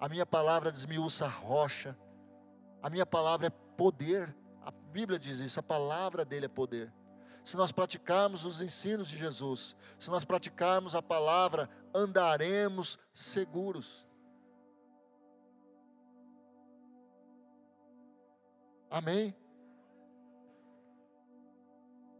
A 0.00 0.08
minha 0.08 0.26
palavra 0.26 0.72
desmiuça 0.72 1.28
rocha. 1.28 1.96
A 2.82 2.90
minha 2.90 3.06
palavra 3.06 3.46
é 3.46 3.50
poder. 3.50 4.34
A 4.60 4.72
Bíblia 4.72 5.20
diz 5.20 5.38
isso, 5.38 5.60
a 5.60 5.62
palavra 5.62 6.24
dele 6.24 6.46
é 6.46 6.48
poder. 6.48 6.92
Se 7.44 7.56
nós 7.56 7.70
praticarmos 7.70 8.44
os 8.44 8.60
ensinos 8.60 9.06
de 9.06 9.16
Jesus, 9.16 9.76
se 10.00 10.10
nós 10.10 10.24
praticarmos 10.24 10.96
a 10.96 11.00
palavra, 11.00 11.70
andaremos 11.94 12.98
seguros. 13.14 14.05
Amém? 18.90 19.34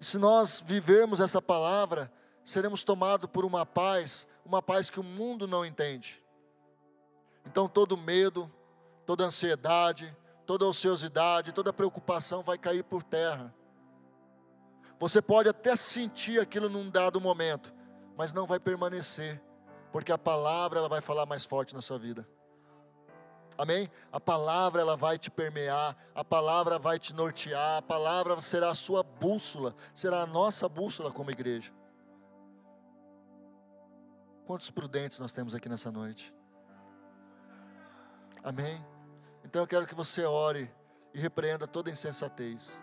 E 0.01 0.05
se 0.05 0.19
nós 0.19 0.61
vivermos 0.61 1.21
essa 1.21 1.41
palavra, 1.41 2.13
seremos 2.45 2.85
tomados 2.85 3.29
por 3.31 3.45
uma 3.45 3.65
paz, 3.65 4.29
uma 4.45 4.61
paz 4.61 4.91
que 4.91 5.01
o 5.01 5.05
mundo 5.05 5.47
não 5.47 5.65
entende. 5.65 6.23
Então 7.45 7.69
todo 7.69 7.97
medo, 7.97 8.53
toda 9.05 9.25
ansiedade, 9.25 10.15
toda 10.45 10.67
ociosidade, 10.67 11.53
toda 11.53 11.73
preocupação 11.73 12.43
vai 12.43 12.59
cair 12.59 12.85
por 12.85 13.03
terra. 13.03 13.55
Você 14.99 15.21
pode 15.21 15.49
até 15.49 15.77
sentir 15.77 16.41
aquilo 16.41 16.69
num 16.69 16.91
dado 16.91 17.21
momento, 17.21 17.73
mas 18.17 18.33
não 18.33 18.47
vai 18.47 18.59
permanecer, 18.59 19.43
porque 19.93 20.11
a 20.11 20.19
palavra 20.19 20.79
ela 20.79 20.89
vai 20.89 21.01
falar 21.01 21.27
mais 21.27 21.45
forte 21.45 21.75
na 21.75 21.83
sua 21.83 21.99
vida. 21.99 22.27
Amém? 23.59 23.91
A 24.13 24.21
palavra 24.21 24.83
ela 24.83 24.97
vai 24.97 25.19
te 25.19 25.31
permear, 25.31 25.97
a 26.15 26.23
palavra 26.23 26.79
vai 26.79 26.99
te 26.99 27.15
nortear, 27.15 27.79
a 27.79 27.83
palavra 27.83 28.39
será 28.41 28.71
a 28.71 28.75
sua 28.75 29.03
bússola, 29.03 29.75
será 29.95 30.23
a 30.23 30.27
nossa 30.27 30.69
bússola 30.69 31.11
como 31.11 31.31
igreja. 31.31 31.73
Quantos 34.47 34.71
prudentes 34.71 35.19
nós 35.19 35.33
temos 35.33 35.55
aqui 35.55 35.69
nessa 35.69 35.91
noite? 35.91 36.35
Amém? 38.45 38.85
Então 39.45 39.63
eu 39.63 39.67
quero 39.67 39.87
que 39.87 39.95
você 39.95 40.25
ore 40.25 40.71
e 41.15 41.19
repreenda 41.19 41.67
toda 41.67 41.91
insensatez. 41.91 42.79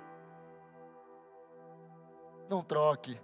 Não 2.49 2.63
troque 2.63 3.19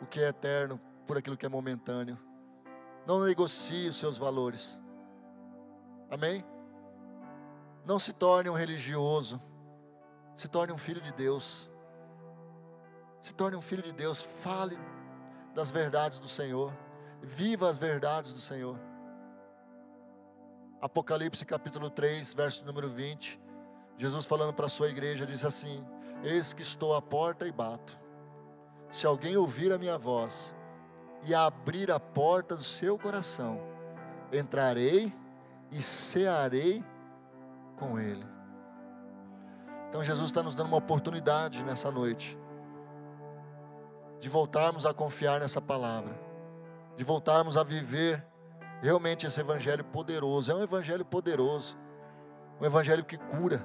o 0.00 0.06
que 0.06 0.20
é 0.20 0.28
eterno 0.28 0.80
por 1.06 1.18
aquilo 1.18 1.36
que 1.36 1.44
é 1.44 1.48
momentâneo. 1.48 2.18
Não 3.06 3.24
negocie 3.24 3.88
os 3.88 3.96
seus 3.96 4.16
valores. 4.16 4.78
Amém? 6.10 6.44
Não 7.86 8.00
se 8.00 8.12
torne 8.12 8.50
um 8.50 8.54
religioso. 8.54 9.40
Se 10.34 10.48
torne 10.48 10.72
um 10.72 10.78
filho 10.78 11.00
de 11.00 11.12
Deus. 11.12 11.70
Se 13.20 13.32
torne 13.32 13.56
um 13.56 13.62
filho 13.62 13.82
de 13.82 13.92
Deus. 13.92 14.20
Fale 14.20 14.76
das 15.54 15.70
verdades 15.70 16.18
do 16.18 16.26
Senhor. 16.26 16.76
Viva 17.22 17.70
as 17.70 17.78
verdades 17.78 18.32
do 18.32 18.40
Senhor. 18.40 18.76
Apocalipse 20.82 21.46
capítulo 21.46 21.88
3, 21.88 22.34
verso 22.34 22.64
número 22.64 22.88
20. 22.88 23.40
Jesus 23.96 24.26
falando 24.26 24.52
para 24.52 24.66
a 24.66 24.68
sua 24.68 24.88
igreja 24.88 25.24
diz 25.24 25.44
assim: 25.44 25.86
Eis 26.24 26.52
que 26.52 26.62
estou 26.62 26.92
à 26.92 27.00
porta 27.00 27.46
e 27.46 27.52
bato. 27.52 27.96
Se 28.90 29.06
alguém 29.06 29.36
ouvir 29.36 29.72
a 29.72 29.78
minha 29.78 29.96
voz 29.96 30.54
e 31.22 31.34
abrir 31.34 31.90
a 31.92 32.00
porta 32.00 32.56
do 32.56 32.64
seu 32.64 32.98
coração, 32.98 33.60
entrarei 34.32 35.12
e 35.70 35.80
cearei 35.80 36.84
com 37.76 37.98
ele. 37.98 38.26
Então 39.88 40.02
Jesus 40.02 40.28
está 40.28 40.42
nos 40.42 40.54
dando 40.54 40.68
uma 40.68 40.76
oportunidade 40.78 41.62
nessa 41.62 41.90
noite 41.90 42.38
de 44.20 44.28
voltarmos 44.28 44.86
a 44.86 44.92
confiar 44.92 45.40
nessa 45.40 45.60
palavra, 45.60 46.18
de 46.96 47.04
voltarmos 47.04 47.56
a 47.56 47.62
viver 47.62 48.24
realmente 48.82 49.26
esse 49.26 49.40
evangelho 49.40 49.84
poderoso. 49.84 50.50
É 50.50 50.54
um 50.54 50.62
evangelho 50.62 51.04
poderoso, 51.04 51.76
um 52.60 52.64
evangelho 52.64 53.04
que 53.04 53.16
cura, 53.16 53.64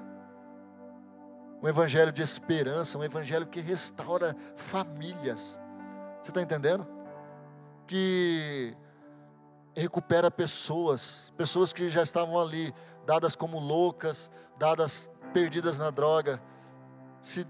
um 1.61 1.67
evangelho 1.67 2.11
de 2.11 2.21
esperança, 2.21 2.97
um 2.97 3.03
evangelho 3.03 3.47
que 3.47 3.59
restaura 3.59 4.35
famílias. 4.55 5.59
Você 6.21 6.31
está 6.31 6.41
entendendo? 6.41 6.87
Que 7.87 8.75
recupera 9.75 10.29
pessoas, 10.29 11.31
pessoas 11.37 11.71
que 11.71 11.89
já 11.89 12.03
estavam 12.03 12.39
ali, 12.39 12.73
dadas 13.05 13.35
como 13.35 13.59
loucas, 13.59 14.31
dadas 14.57 15.09
perdidas 15.33 15.77
na 15.77 15.89
droga, 15.89 16.41
se 17.19 17.47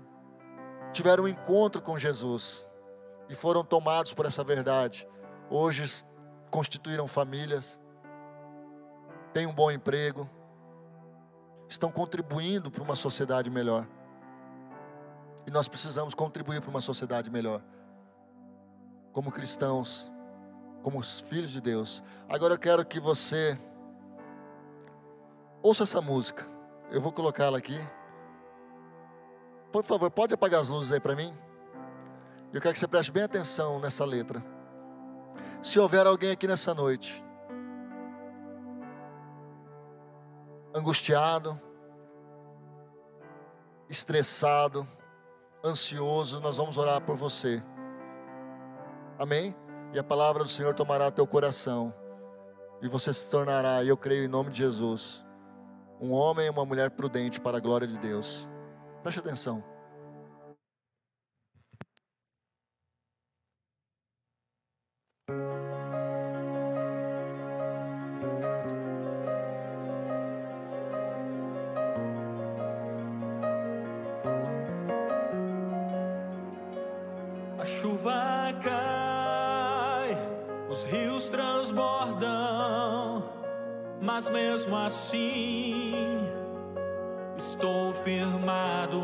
tiveram 0.91 1.23
um 1.23 1.27
encontro 1.27 1.81
com 1.81 1.97
Jesus 1.97 2.71
e 3.29 3.35
foram 3.35 3.63
tomados 3.63 4.13
por 4.13 4.25
essa 4.25 4.43
verdade. 4.43 5.07
Hoje 5.49 6.05
constituíram 6.49 7.07
famílias, 7.07 7.79
têm 9.33 9.47
um 9.47 9.53
bom 9.53 9.71
emprego, 9.71 10.29
estão 11.67 11.91
contribuindo 11.91 12.69
para 12.69 12.83
uma 12.83 12.95
sociedade 12.95 13.49
melhor. 13.49 13.87
E 15.47 15.51
nós 15.51 15.67
precisamos 15.67 16.13
contribuir 16.13 16.61
para 16.61 16.69
uma 16.69 16.81
sociedade 16.81 17.31
melhor, 17.31 17.61
como 19.11 19.31
cristãos, 19.31 20.11
como 20.83 21.01
filhos 21.01 21.49
de 21.49 21.61
Deus. 21.61 22.03
Agora 22.29 22.53
eu 22.53 22.59
quero 22.59 22.85
que 22.85 22.99
você 22.99 23.59
ouça 25.61 25.83
essa 25.83 26.01
música. 26.01 26.45
Eu 26.89 27.01
vou 27.01 27.11
colocá-la 27.11 27.57
aqui. 27.57 27.79
Por 29.71 29.83
favor, 29.83 30.11
pode 30.11 30.33
apagar 30.33 30.59
as 30.59 30.69
luzes 30.69 30.91
aí 30.91 30.99
para 30.99 31.15
mim? 31.15 31.33
Eu 32.51 32.59
quero 32.59 32.73
que 32.73 32.79
você 32.79 32.87
preste 32.87 33.11
bem 33.11 33.23
atenção 33.23 33.79
nessa 33.79 34.03
letra. 34.03 34.43
Se 35.61 35.79
houver 35.79 36.05
alguém 36.05 36.31
aqui 36.31 36.47
nessa 36.47 36.73
noite, 36.73 37.23
angustiado, 40.73 41.59
estressado, 43.89 44.87
ansioso, 45.63 46.41
nós 46.41 46.57
vamos 46.57 46.77
orar 46.77 46.99
por 47.01 47.15
você. 47.15 47.63
Amém? 49.17 49.55
E 49.93 49.99
a 49.99 50.03
palavra 50.03 50.43
do 50.43 50.49
Senhor 50.49 50.73
tomará 50.73 51.11
teu 51.11 51.27
coração. 51.27 51.93
E 52.81 52.87
você 52.87 53.13
se 53.13 53.29
tornará, 53.29 53.83
eu 53.83 53.95
creio 53.95 54.25
em 54.25 54.27
nome 54.27 54.49
de 54.49 54.57
Jesus, 54.57 55.23
um 56.01 56.11
homem 56.11 56.47
e 56.47 56.49
uma 56.49 56.65
mulher 56.65 56.89
prudente 56.89 57.39
para 57.39 57.57
a 57.57 57.59
glória 57.59 57.87
de 57.87 57.97
Deus. 57.97 58.49
Preste 59.03 59.19
atenção. 59.19 59.70
Mas 84.21 84.29
mesmo 84.29 84.77
assim 84.77 86.29
estou 87.35 87.91
firmado. 87.91 89.01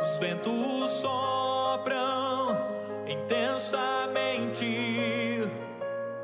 Os 0.00 0.16
ventos 0.18 0.90
sopram 0.90 2.56
intensamente, 3.04 5.42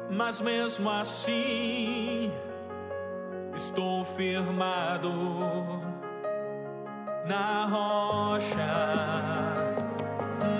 mas 0.09 0.41
mesmo 0.41 0.89
assim 0.89 2.33
estou 3.53 4.05
firmado 4.05 5.11
na 7.27 7.67
rocha 7.67 8.63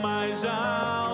mais 0.03 0.45
alta 0.45 1.12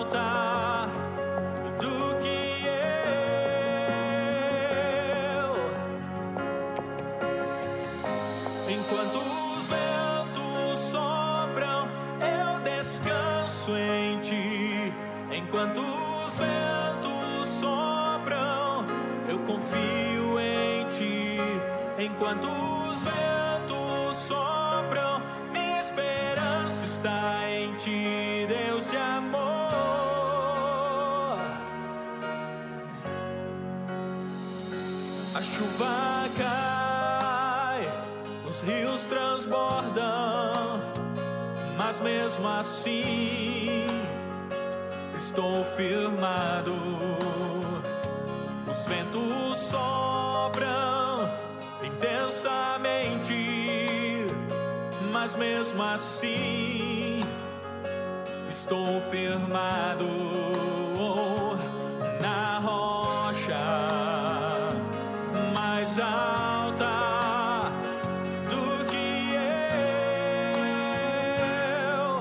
Enquanto 22.29 22.47
os 22.91 23.01
ventos 23.01 24.17
sopram, 24.17 25.19
minha 25.51 25.79
esperança 25.79 26.85
está 26.85 27.49
em 27.49 27.75
ti, 27.77 28.45
Deus 28.47 28.87
de 28.91 28.97
amor. 28.97 29.41
A 35.33 35.41
chuva 35.41 36.29
cai, 36.37 37.91
os 38.47 38.61
rios 38.61 39.07
transbordam, 39.07 40.53
mas 41.79 41.99
mesmo 41.99 42.47
assim 42.47 43.87
estou 45.15 45.65
firmado. 45.75 46.75
Os 48.69 48.85
ventos 48.85 49.57
sopram 49.57 50.88
intensamente, 52.39 54.27
mas 55.11 55.35
mesmo 55.35 55.83
assim 55.83 57.19
estou 58.49 59.01
firmado 59.11 60.05
na 62.21 62.59
rocha 62.59 63.55
mais 65.53 65.99
alta 65.99 67.71
do 68.49 68.85
que 68.85 69.33
eu, 71.83 72.19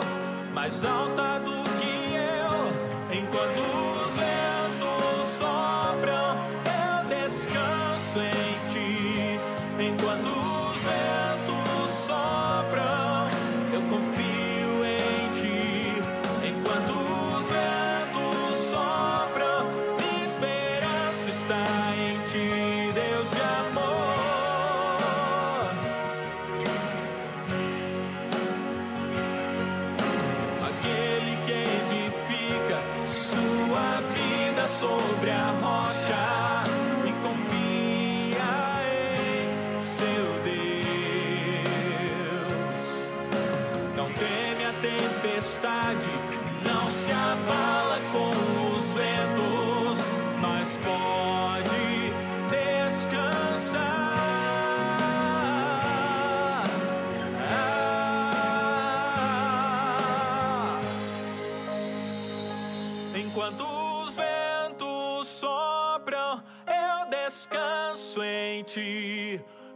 mais 0.52 0.84
alta 0.84 1.17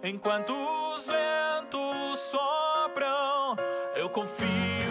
Enquanto 0.05 0.53
os 0.53 1.07
ventos 1.07 2.19
sopram, 2.19 3.55
eu 3.95 4.11
confio 4.11 4.82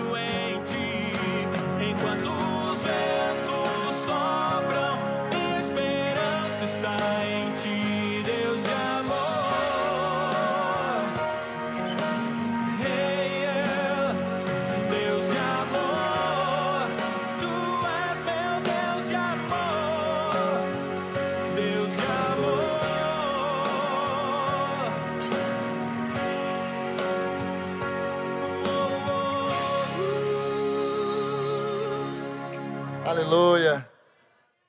Aleluia. 33.11 33.85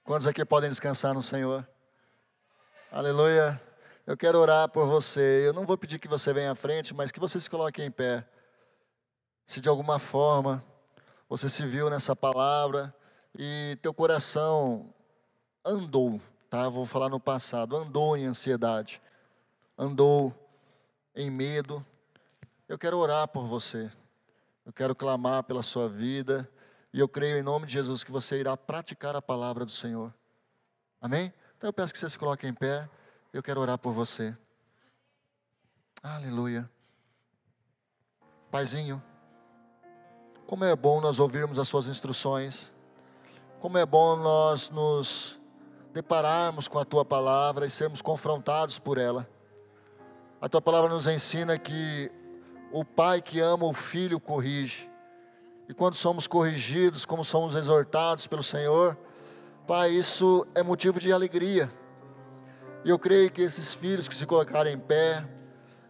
Quantos 0.02 0.26
aqui 0.26 0.44
podem 0.44 0.68
descansar 0.68 1.14
no 1.14 1.22
Senhor? 1.22 1.64
Aleluia. 2.90 3.62
Eu 4.04 4.16
quero 4.16 4.36
orar 4.36 4.68
por 4.68 4.84
você. 4.84 5.46
Eu 5.46 5.52
não 5.52 5.64
vou 5.64 5.78
pedir 5.78 6.00
que 6.00 6.08
você 6.08 6.32
venha 6.32 6.50
à 6.50 6.54
frente, 6.56 6.92
mas 6.92 7.12
que 7.12 7.20
você 7.20 7.38
se 7.38 7.48
coloque 7.48 7.80
em 7.80 7.88
pé. 7.88 8.26
Se 9.46 9.60
de 9.60 9.68
alguma 9.68 10.00
forma 10.00 10.60
você 11.28 11.48
se 11.48 11.64
viu 11.64 11.88
nessa 11.88 12.16
palavra 12.16 12.92
e 13.38 13.78
teu 13.80 13.94
coração 13.94 14.92
andou, 15.64 16.20
tá? 16.50 16.68
Vou 16.68 16.84
falar 16.84 17.10
no 17.10 17.20
passado, 17.20 17.76
andou 17.76 18.16
em 18.16 18.24
ansiedade, 18.24 19.00
andou 19.78 20.34
em 21.14 21.30
medo. 21.30 21.86
Eu 22.68 22.76
quero 22.76 22.98
orar 22.98 23.28
por 23.28 23.46
você. 23.46 23.88
Eu 24.66 24.72
quero 24.72 24.96
clamar 24.96 25.44
pela 25.44 25.62
sua 25.62 25.88
vida. 25.88 26.50
E 26.92 27.00
eu 27.00 27.08
creio 27.08 27.38
em 27.38 27.42
nome 27.42 27.66
de 27.66 27.72
Jesus 27.72 28.04
que 28.04 28.10
você 28.10 28.38
irá 28.38 28.56
praticar 28.56 29.16
a 29.16 29.22
palavra 29.22 29.64
do 29.64 29.70
Senhor. 29.70 30.12
Amém? 31.00 31.32
Então 31.56 31.68
eu 31.68 31.72
peço 31.72 31.92
que 31.92 31.98
você 31.98 32.08
se 32.08 32.18
coloque 32.18 32.46
em 32.46 32.52
pé. 32.52 32.88
Eu 33.32 33.42
quero 33.42 33.60
orar 33.60 33.78
por 33.78 33.92
você. 33.92 34.36
Aleluia. 36.02 36.70
Paizinho, 38.50 39.02
como 40.46 40.64
é 40.66 40.76
bom 40.76 41.00
nós 41.00 41.18
ouvirmos 41.18 41.58
as 41.58 41.66
suas 41.66 41.86
instruções. 41.86 42.76
Como 43.58 43.78
é 43.78 43.86
bom 43.86 44.16
nós 44.16 44.68
nos 44.68 45.40
depararmos 45.94 46.68
com 46.68 46.78
a 46.78 46.84
tua 46.84 47.04
palavra 47.04 47.64
e 47.64 47.70
sermos 47.70 48.02
confrontados 48.02 48.78
por 48.78 48.98
ela. 48.98 49.26
A 50.42 50.48
tua 50.48 50.60
palavra 50.60 50.90
nos 50.90 51.06
ensina 51.06 51.58
que 51.58 52.10
o 52.70 52.84
pai 52.84 53.22
que 53.22 53.40
ama 53.40 53.64
o 53.64 53.72
filho 53.72 54.20
corrige. 54.20 54.91
E 55.68 55.74
quando 55.74 55.94
somos 55.94 56.26
corrigidos, 56.26 57.06
como 57.06 57.24
somos 57.24 57.54
exortados 57.54 58.26
pelo 58.26 58.42
Senhor, 58.42 58.96
Pai, 59.66 59.90
isso 59.90 60.46
é 60.54 60.62
motivo 60.62 60.98
de 60.98 61.12
alegria. 61.12 61.70
E 62.84 62.90
eu 62.90 62.98
creio 62.98 63.30
que 63.30 63.42
esses 63.42 63.72
filhos 63.72 64.08
que 64.08 64.14
se 64.14 64.26
colocarem 64.26 64.74
em 64.74 64.78
pé, 64.78 65.24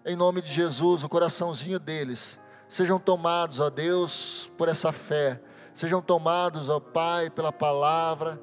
em 0.04 0.14
nome 0.14 0.42
de 0.42 0.52
Jesus, 0.52 1.02
o 1.02 1.08
coraçãozinho 1.08 1.78
deles, 1.78 2.38
sejam 2.68 2.98
tomados, 2.98 3.60
ó 3.60 3.70
Deus, 3.70 4.50
por 4.58 4.68
essa 4.68 4.92
fé, 4.92 5.40
sejam 5.72 6.02
tomados, 6.02 6.68
ó 6.68 6.78
Pai, 6.78 7.30
pela 7.30 7.50
palavra, 7.50 8.38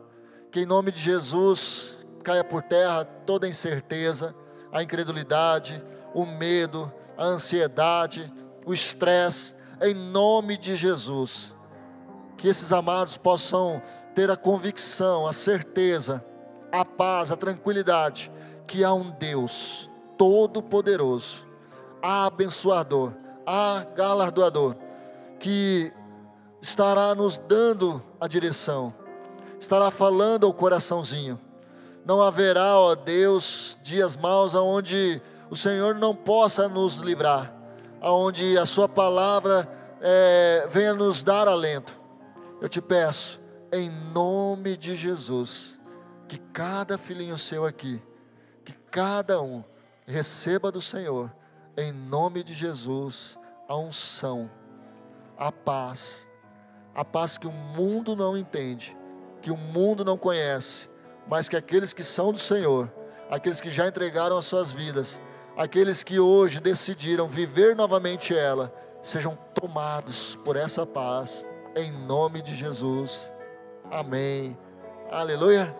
que 0.51 0.61
em 0.61 0.65
nome 0.65 0.91
de 0.91 0.99
Jesus 0.99 1.97
caia 2.23 2.43
por 2.43 2.63
terra 2.63 3.05
toda 3.05 3.45
a 3.45 3.49
incerteza, 3.49 4.35
a 4.71 4.81
incredulidade, 4.81 5.83
o 6.13 6.25
medo, 6.25 6.91
a 7.17 7.23
ansiedade, 7.23 8.33
o 8.65 8.73
estresse, 8.73 9.55
em 9.81 9.93
nome 9.93 10.57
de 10.57 10.75
Jesus. 10.75 11.53
que 12.39 12.47
esses 12.47 12.71
amados 12.71 13.17
possam 13.17 13.81
ter 14.15 14.31
a 14.31 14.37
convicção, 14.37 15.27
a 15.27 15.33
certeza, 15.33 16.23
a 16.71 16.85
paz, 16.85 17.31
a 17.31 17.35
tranquilidade 17.35 18.31
que 18.65 18.81
há 18.83 18.93
um 18.93 19.11
Deus 19.11 19.89
todo-poderoso, 20.17 21.45
abençoador, 22.01 23.13
galardoador, 23.95 24.75
que 25.37 25.91
estará 26.61 27.13
nos 27.13 27.35
dando 27.35 28.01
a 28.19 28.27
direção, 28.27 28.93
estará 29.59 29.91
falando 29.91 30.45
ao 30.45 30.53
coraçãozinho. 30.53 31.39
Não 32.05 32.21
haverá, 32.21 32.77
ó 32.77 32.95
Deus, 32.95 33.77
dias 33.83 34.15
maus 34.15 34.55
aonde 34.55 35.21
o 35.49 35.55
Senhor 35.55 35.95
não 35.95 36.15
possa 36.15 36.69
nos 36.69 36.95
livrar, 36.97 37.53
aonde 38.01 38.57
a 38.57 38.65
Sua 38.65 38.87
palavra 38.87 39.67
é, 40.01 40.67
venha 40.69 40.93
nos 40.93 41.23
dar 41.23 41.47
alento. 41.47 41.99
Eu 42.61 42.67
te 42.69 42.81
peço, 42.81 43.41
em 43.71 43.89
nome 43.89 44.75
de 44.75 44.95
Jesus, 44.95 45.79
que 46.27 46.37
cada 46.37 46.97
filhinho 46.97 47.37
seu 47.37 47.65
aqui, 47.65 48.01
que 48.65 48.73
cada 48.91 49.41
um 49.41 49.63
receba 50.05 50.71
do 50.71 50.81
Senhor, 50.81 51.33
em 51.77 51.91
nome 51.91 52.43
de 52.43 52.53
Jesus, 52.53 53.37
a 53.67 53.75
unção, 53.77 54.49
a 55.37 55.51
paz, 55.51 56.29
a 56.93 57.05
paz 57.05 57.37
que 57.37 57.47
o 57.47 57.51
mundo 57.51 58.15
não 58.15 58.37
entende, 58.37 58.97
que 59.41 59.51
o 59.51 59.57
mundo 59.57 60.03
não 60.03 60.17
conhece, 60.17 60.89
mas 61.27 61.47
que 61.47 61.55
aqueles 61.55 61.93
que 61.93 62.03
são 62.03 62.31
do 62.33 62.39
Senhor, 62.39 62.91
aqueles 63.29 63.61
que 63.61 63.69
já 63.69 63.87
entregaram 63.87 64.37
as 64.37 64.45
suas 64.45 64.71
vidas, 64.71 65.21
aqueles 65.59 66.01
que 66.01 66.17
hoje 66.17 66.61
decidiram 66.61 67.27
viver 67.27 67.75
novamente 67.75 68.33
ela, 68.33 68.73
sejam 69.03 69.37
tomados 69.53 70.39
por 70.45 70.55
essa 70.55 70.85
paz, 70.85 71.45
em 71.75 71.91
nome 71.91 72.41
de 72.41 72.55
Jesus. 72.55 73.33
Amém. 73.91 74.57
Aleluia. 75.11 75.75